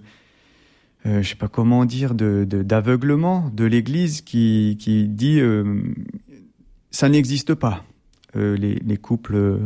euh, 1.06 1.22
je 1.22 1.28
sais 1.28 1.36
pas 1.36 1.48
comment 1.48 1.84
dire, 1.84 2.14
de 2.14 2.44
de- 2.48 2.62
d'aveuglement 2.62 3.50
de, 3.54 3.64
l'Église 3.64 4.22
qui, 4.22 4.76
qui 4.80 5.06
dit 5.06 5.40
euh, 5.40 5.80
ça 6.90 7.08
n'existe 7.08 7.54
pas 7.54 7.84
euh, 8.34 8.56
les, 8.56 8.74
les 8.84 8.96
couples 8.96 9.36
euh, 9.36 9.58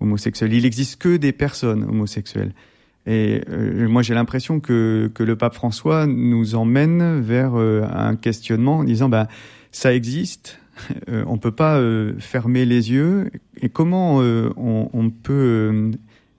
homosexuels. 0.00 0.52
Il 0.52 0.62
n'existe 0.64 1.00
que 1.00 1.16
des 1.16 1.32
personnes 1.32 1.84
homosexuelles. 1.84 2.52
Et 3.06 3.40
moi, 3.88 4.02
j'ai 4.02 4.12
l'impression 4.12 4.60
que, 4.60 5.10
que 5.14 5.22
le 5.22 5.34
pape 5.34 5.54
François 5.54 6.06
nous 6.06 6.56
emmène 6.56 7.20
vers 7.22 7.54
un 7.54 8.16
questionnement 8.16 8.78
en 8.78 8.84
disant, 8.84 9.08
bah, 9.08 9.28
ça 9.72 9.94
existe, 9.94 10.60
on 11.08 11.38
peut 11.38 11.52
pas 11.52 11.80
fermer 12.18 12.66
les 12.66 12.92
yeux. 12.92 13.30
Et 13.62 13.70
comment 13.70 14.18
on, 14.18 15.10
peut 15.22 15.90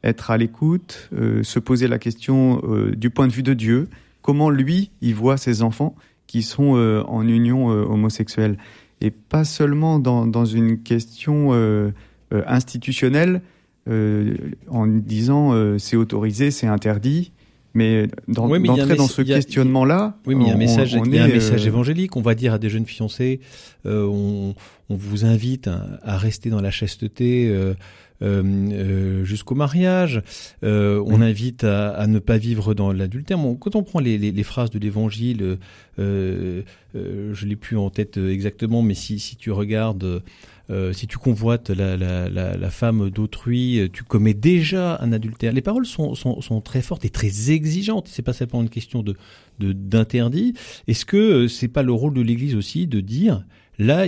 être 0.04 0.30
à 0.30 0.38
l'écoute, 0.38 1.10
se 1.42 1.58
poser 1.58 1.88
la 1.88 1.98
question 1.98 2.62
du 2.96 3.10
point 3.10 3.26
de 3.26 3.34
vue 3.34 3.42
de 3.42 3.56
Dieu, 3.56 3.88
comment 4.22 4.50
lui, 4.50 4.92
il 5.02 5.16
voit 5.16 5.38
ses 5.38 5.62
enfants 5.62 5.96
qui 6.28 6.42
sont 6.44 6.76
euh, 6.76 7.02
en 7.08 7.28
union 7.28 7.72
euh, 7.72 7.84
homosexuelle. 7.84 8.58
Et 9.02 9.12
pas 9.12 9.44
seulement 9.46 9.98
dans, 10.00 10.28
dans 10.28 10.46
une 10.46 10.82
question 10.84 11.50
euh, 11.54 11.92
institutionnelle, 12.48 13.42
en 14.70 14.86
disant 14.88 15.78
c'est 15.80 15.96
autorisé, 15.96 16.52
c'est 16.52 16.68
interdit, 16.68 17.32
mais 17.74 18.08
dans- 18.28 18.48
Oui, 18.50 18.60
mais 18.60 18.68
d'entrer 18.68 18.96
dans 18.96 19.08
ce 19.08 19.22
a- 19.22 19.26
questionnement-là, 19.26 20.18
Oui, 20.28 20.36
mais 20.36 20.44
il 20.44 20.48
y 20.48 20.52
a 20.52 20.54
un 20.54 20.58
message, 20.58 20.96
on 20.96 21.06
y 21.06 21.18
a 21.18 21.24
un 21.24 21.28
est, 21.28 21.34
message 21.34 21.66
évangélique. 21.66 22.16
On 22.16 22.22
va 22.22 22.36
dire 22.36 22.54
à 22.54 22.60
des 22.60 22.70
jeunes 22.70 22.86
fiancés, 22.86 23.40
euh, 23.86 24.06
on, 24.06 24.54
on 24.90 24.96
vous 24.96 25.26
invite 25.26 25.68
à, 25.68 26.00
à 26.04 26.18
rester 26.18 26.50
dans 26.50 26.62
la 26.62 26.72
chasteté 26.72 27.48
euh, 27.50 27.74
jusqu'au 28.22 29.56
mariage. 29.56 30.22
Euh, 30.64 31.02
on 31.06 31.18
Mhm. 31.18 31.24
invite 31.24 31.64
à, 31.64 31.90
à 31.92 32.08
ne 32.08 32.20
pas 32.20 32.38
vivre 32.38 32.74
dans 32.74 32.92
l'adultère. 32.92 33.38
Bon, 33.38 33.56
quand 33.56 33.76
on 33.76 33.84
prend 33.84 34.00
les, 34.00 34.18
les, 34.18 34.32
les 34.32 34.44
phrases 34.44 34.70
de 34.70 34.80
l'Évangile, 34.80 35.58
euh, 36.00 36.62
euh, 36.96 37.34
je 37.34 37.46
l'ai 37.46 37.56
plus 37.56 37.78
en 37.78 37.90
tête 37.90 38.18
exactement, 38.18 38.82
mais 38.82 38.94
si, 38.94 39.20
si 39.20 39.36
tu 39.36 39.52
regardes. 39.52 40.22
euh, 40.72 40.94
si 40.94 41.08
tu 41.08 41.18
convoites 41.18 41.72
la, 41.72 41.98
la, 41.98 42.30
la, 42.30 42.56
la 42.56 42.70
femme 42.70 43.10
d'autrui, 43.10 43.80
euh, 43.80 43.88
tu 43.92 44.04
commets 44.04 44.36
déjà 44.36 45.00
un 45.02 45.12
adultère. 45.14 45.52
Les 45.52 45.64
paroles 45.64 45.88
sont, 45.88 46.14
sont, 46.14 46.42
sont 46.42 46.62
très 46.62 46.84
fortes 46.84 47.06
et 47.06 47.10
très 47.10 47.50
exigeantes. 47.50 48.08
C'est 48.08 48.22
pas 48.22 48.34
simplement 48.34 48.62
une 48.62 48.70
question 48.70 49.02
de 49.02 49.16
d'interdit. 49.60 50.54
Est-ce 50.88 51.06
que 51.06 51.18
euh, 51.18 51.48
c'est 51.48 51.68
pas 51.68 51.82
le 51.84 51.92
rôle 51.92 52.14
de 52.14 52.22
l'Église 52.22 52.56
aussi 52.56 52.86
de 52.88 53.00
dire 53.02 53.44
là 53.80 54.06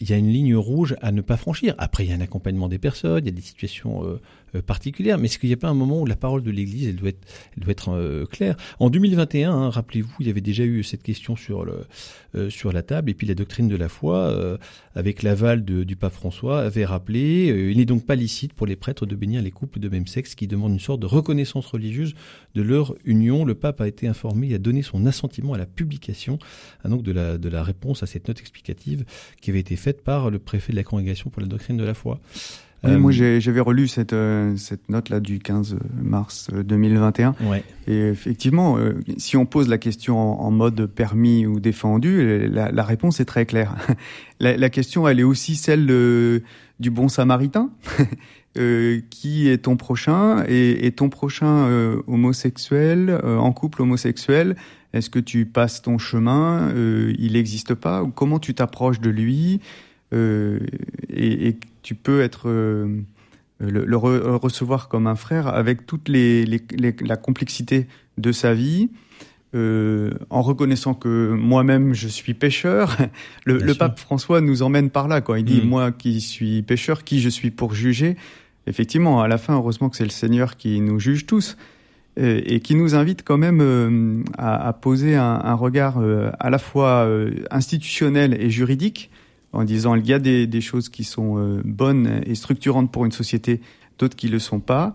il 0.00 0.10
y 0.10 0.12
a 0.12 0.16
une 0.16 0.28
ligne 0.28 0.56
rouge 0.56 0.96
à 1.02 1.12
ne 1.12 1.20
pas 1.20 1.36
franchir. 1.36 1.74
Après, 1.78 2.04
il 2.04 2.10
y 2.10 2.12
a 2.12 2.16
un 2.16 2.20
accompagnement 2.20 2.68
des 2.68 2.78
personnes, 2.78 3.24
il 3.24 3.26
y 3.26 3.32
a 3.32 3.36
des 3.36 3.42
situations 3.42 4.18
euh, 4.54 4.62
particulières, 4.62 5.18
mais 5.18 5.26
est-ce 5.26 5.38
qu'il 5.38 5.48
n'y 5.48 5.54
a 5.54 5.58
pas 5.58 5.68
un 5.68 5.74
moment 5.74 6.00
où 6.00 6.06
la 6.06 6.16
parole 6.16 6.42
de 6.42 6.50
l'Église, 6.50 6.88
elle 6.88 6.96
doit 6.96 7.10
être, 7.10 7.26
elle 7.56 7.62
doit 7.62 7.72
être 7.72 7.90
euh, 7.90 8.26
claire? 8.26 8.56
En 8.78 8.90
2021, 8.90 9.52
hein, 9.52 9.70
rappelez-vous, 9.70 10.14
il 10.20 10.26
y 10.26 10.30
avait 10.30 10.40
déjà 10.40 10.64
eu 10.64 10.82
cette 10.82 11.02
question 11.02 11.36
sur 11.36 11.64
le 11.64 11.86
euh, 12.34 12.50
sur 12.50 12.72
la 12.72 12.82
table, 12.82 13.10
et 13.10 13.14
puis 13.14 13.26
la 13.26 13.34
doctrine 13.34 13.68
de 13.68 13.76
la 13.76 13.88
foi, 13.88 14.18
euh, 14.18 14.58
avec 14.94 15.22
l'aval 15.22 15.64
du 15.64 15.96
pape 15.96 16.12
François, 16.12 16.60
avait 16.60 16.84
rappelé 16.84 17.50
euh, 17.50 17.70
il 17.70 17.78
n'est 17.78 17.86
donc 17.86 18.04
pas 18.04 18.16
licite 18.16 18.52
pour 18.52 18.66
les 18.66 18.76
prêtres 18.76 19.06
de 19.06 19.16
bénir 19.16 19.40
les 19.40 19.50
couples 19.50 19.80
de 19.80 19.88
même 19.88 20.06
sexe 20.06 20.34
qui 20.34 20.46
demandent 20.46 20.74
une 20.74 20.78
sorte 20.78 21.00
de 21.00 21.06
reconnaissance 21.06 21.64
religieuse 21.64 22.14
de 22.54 22.60
leur 22.60 22.94
union. 23.06 23.46
Le 23.46 23.54
pape 23.54 23.80
a 23.80 23.88
été 23.88 24.06
informé 24.06 24.50
et 24.50 24.56
a 24.56 24.58
donné 24.58 24.82
son 24.82 25.06
assentiment 25.06 25.54
à 25.54 25.58
la 25.58 25.64
publication 25.64 26.38
hein, 26.84 26.90
donc 26.90 27.02
de 27.02 27.12
la 27.12 27.38
de 27.38 27.48
la 27.48 27.62
réponse 27.62 28.02
à 28.02 28.06
cette 28.06 28.28
note 28.28 28.40
explicative 28.40 29.06
qui 29.40 29.48
avait 29.48 29.60
été 29.60 29.76
faite 29.76 30.04
par 30.04 30.28
le 30.28 30.38
préfet 30.38 30.72
de 30.72 30.76
la 30.76 30.84
congrégation 30.84 31.30
pour 31.30 31.40
la 31.40 31.48
doctrine 31.48 31.78
de 31.78 31.84
la 31.84 31.94
foi. 31.94 32.20
Oui, 32.84 32.96
moi 32.96 33.10
j'avais 33.10 33.60
relu 33.60 33.88
cette, 33.88 34.14
cette 34.56 34.88
note-là 34.88 35.18
du 35.18 35.40
15 35.40 35.78
mars 36.00 36.48
2021. 36.52 37.34
Ouais. 37.50 37.64
Et 37.88 38.08
effectivement, 38.08 38.78
si 39.16 39.36
on 39.36 39.46
pose 39.46 39.68
la 39.68 39.78
question 39.78 40.16
en, 40.18 40.50
mode 40.52 40.86
permis 40.86 41.44
ou 41.44 41.58
défendu, 41.58 42.48
la, 42.48 42.70
la 42.70 42.82
réponse 42.84 43.18
est 43.18 43.24
très 43.24 43.46
claire. 43.46 43.74
la, 44.40 44.56
la, 44.56 44.70
question, 44.70 45.08
elle 45.08 45.18
est 45.18 45.24
aussi 45.24 45.56
celle 45.56 45.86
du 45.86 46.90
bon 46.90 47.08
samaritain. 47.08 47.70
Euh, 48.58 49.00
qui 49.10 49.48
est 49.48 49.58
ton 49.58 49.76
prochain 49.76 50.42
et, 50.48 50.86
et 50.86 50.90
ton 50.90 51.10
prochain 51.10 51.68
euh, 51.68 52.02
homosexuel, 52.08 53.08
euh, 53.22 53.36
en 53.36 53.52
couple 53.52 53.82
homosexuel, 53.82 54.56
est-ce 54.92 55.10
que 55.10 55.20
tu 55.20 55.44
passes 55.46 55.80
ton 55.80 55.98
chemin, 55.98 56.72
il 56.74 57.34
n'existe 57.34 57.74
pas, 57.74 58.04
comment 58.14 58.38
tu 58.38 58.54
t'approches 58.54 59.00
de 59.00 59.10
lui? 59.10 59.60
Et, 60.12 61.48
et, 61.48 61.56
tu 61.82 61.94
peux 61.94 62.20
être 62.22 62.48
le, 63.60 63.96
recevoir 63.96 64.88
comme 64.88 65.06
un 65.06 65.14
frère 65.14 65.48
avec 65.48 65.86
toute 65.86 66.08
les, 66.08 66.44
les, 66.44 66.62
la 67.00 67.16
complexité 67.16 67.86
de 68.18 68.32
sa 68.32 68.54
vie. 68.54 68.90
en 69.54 70.42
reconnaissant 70.42 70.94
que 70.94 71.32
moi-même 71.32 71.94
je 71.94 72.08
suis 72.08 72.34
pécheur, 72.34 72.96
le, 73.44 73.58
le 73.58 73.74
pape 73.74 73.98
François 73.98 74.40
nous 74.40 74.62
emmène 74.62 74.90
par 74.90 75.08
là. 75.08 75.20
Quoi. 75.20 75.38
Il 75.38 75.44
dit 75.44 75.62
mm. 75.62 75.68
moi 75.68 75.92
qui 75.92 76.20
suis 76.20 76.62
pécheur, 76.62 77.04
qui 77.04 77.20
je 77.20 77.28
suis 77.28 77.50
pour 77.50 77.74
juger 77.74 78.16
effectivement, 78.68 79.22
à 79.22 79.28
la 79.28 79.38
fin, 79.38 79.54
heureusement 79.54 79.88
que 79.88 79.96
c'est 79.96 80.04
le 80.04 80.10
Seigneur 80.10 80.56
qui 80.56 80.80
nous 80.80 81.00
juge 81.00 81.26
tous 81.26 81.56
et, 82.16 82.60
qui 82.60 82.74
nous 82.74 82.94
invite 82.94 83.22
quand 83.24 83.38
même 83.38 83.60
euh, 83.60 84.24
à, 84.36 84.72
poser 84.72 85.14
un, 85.14 85.54
regard 85.54 85.98
euh, 85.98 86.30
à 86.40 86.50
la 86.50 86.58
fois 86.58 87.06
euh, 87.06 87.30
institutionnel 87.50 88.36
et 88.40 88.50
juridique, 88.50 89.10
en 89.52 89.64
disant 89.64 89.94
il 89.94 90.06
y 90.06 90.12
a 90.12 90.18
des, 90.18 90.60
choses 90.60 90.88
qui 90.88 91.04
sont 91.04 91.60
bonnes 91.64 92.20
et 92.26 92.34
structurantes 92.34 92.92
pour 92.92 93.04
une 93.04 93.12
société, 93.12 93.60
d'autres 93.98 94.16
qui 94.16 94.26
ne 94.26 94.32
le 94.32 94.38
sont 94.38 94.60
pas 94.60 94.94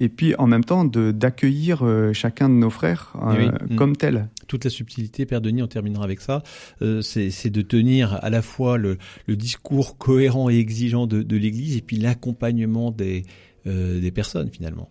et 0.00 0.08
puis 0.08 0.34
en 0.36 0.46
même 0.46 0.64
temps 0.64 0.84
d'accueillir 0.84 1.84
chacun 2.12 2.48
de 2.48 2.54
nos 2.54 2.70
frères 2.70 3.12
mm. 3.16 3.74
comme 3.74 3.96
tel. 3.96 4.28
Toute 4.46 4.64
la 4.64 4.70
subtilité, 4.70 5.26
Père 5.26 5.40
Denis, 5.40 5.62
on 5.62 5.66
terminera 5.66 6.04
avec 6.04 6.20
ça, 6.20 6.42
c'est 7.00 7.50
de 7.50 7.62
tenir 7.62 8.18
à 8.22 8.30
la 8.30 8.42
fois 8.42 8.78
le, 8.78 8.98
discours 9.28 9.98
cohérent 9.98 10.50
et 10.50 10.58
exigeant 10.58 11.06
de, 11.06 11.22
de 11.22 11.36
l'Église 11.36 11.76
et 11.76 11.80
puis 11.80 11.96
l'accompagnement 11.96 12.92
des, 12.92 13.24
des 13.64 14.10
personnes 14.12 14.50
finalement. 14.50 14.88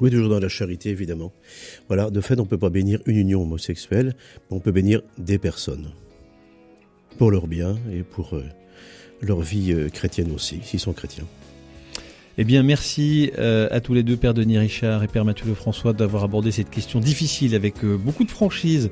Oui, 0.00 0.10
toujours 0.10 0.28
dans 0.28 0.40
la 0.40 0.48
charité, 0.48 0.90
évidemment. 0.90 1.32
Voilà, 1.86 2.10
de 2.10 2.20
fait, 2.20 2.38
on 2.40 2.44
ne 2.44 2.48
peut 2.48 2.58
pas 2.58 2.70
bénir 2.70 3.00
une 3.06 3.16
union 3.16 3.42
homosexuelle, 3.42 4.16
mais 4.50 4.56
on 4.56 4.60
peut 4.60 4.72
bénir 4.72 5.02
des 5.18 5.38
personnes. 5.38 5.92
Pour 7.18 7.30
leur 7.30 7.46
bien 7.46 7.76
et 7.92 8.02
pour 8.02 8.34
euh, 8.34 8.44
leur 9.20 9.40
vie 9.40 9.72
euh, 9.72 9.88
chrétienne 9.88 10.32
aussi, 10.32 10.60
s'ils 10.62 10.80
sont 10.80 10.92
chrétiens. 10.92 11.24
Eh 12.36 12.42
bien, 12.42 12.64
merci 12.64 13.30
euh, 13.38 13.68
à 13.70 13.80
tous 13.80 13.94
les 13.94 14.02
deux, 14.02 14.16
Père 14.16 14.34
Denis 14.34 14.58
Richard 14.58 15.04
et 15.04 15.06
Père 15.06 15.24
Mathieu 15.24 15.54
François, 15.54 15.92
d'avoir 15.92 16.24
abordé 16.24 16.50
cette 16.50 16.68
question 16.68 16.98
difficile 16.98 17.54
avec 17.54 17.84
beaucoup 17.84 18.24
de 18.24 18.30
franchise. 18.30 18.90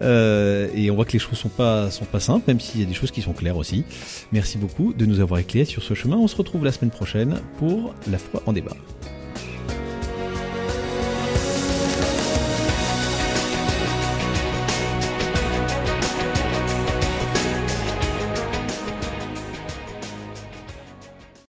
et 0.00 0.90
on 0.90 0.94
voit 0.94 1.04
que 1.04 1.12
les 1.12 1.18
choses 1.18 1.36
sont 1.36 1.48
pas 1.48 1.90
sont 1.90 2.04
pas 2.04 2.20
simples, 2.20 2.44
même 2.46 2.60
s'il 2.60 2.80
y 2.80 2.84
a 2.84 2.86
des 2.86 2.94
choses 2.94 3.10
qui 3.10 3.20
sont 3.20 3.32
claires 3.32 3.56
aussi. 3.56 3.84
Merci 4.30 4.58
beaucoup 4.58 4.92
de 4.92 5.06
nous 5.06 5.18
avoir 5.18 5.40
éclairés 5.40 5.64
sur 5.64 5.82
ce 5.82 5.94
chemin. 5.94 6.16
On 6.16 6.28
se 6.28 6.36
retrouve 6.36 6.64
la 6.64 6.70
semaine 6.70 6.92
prochaine 6.92 7.34
pour 7.58 7.92
la 8.08 8.18
foi 8.18 8.44
en 8.46 8.52
débat. 8.52 8.76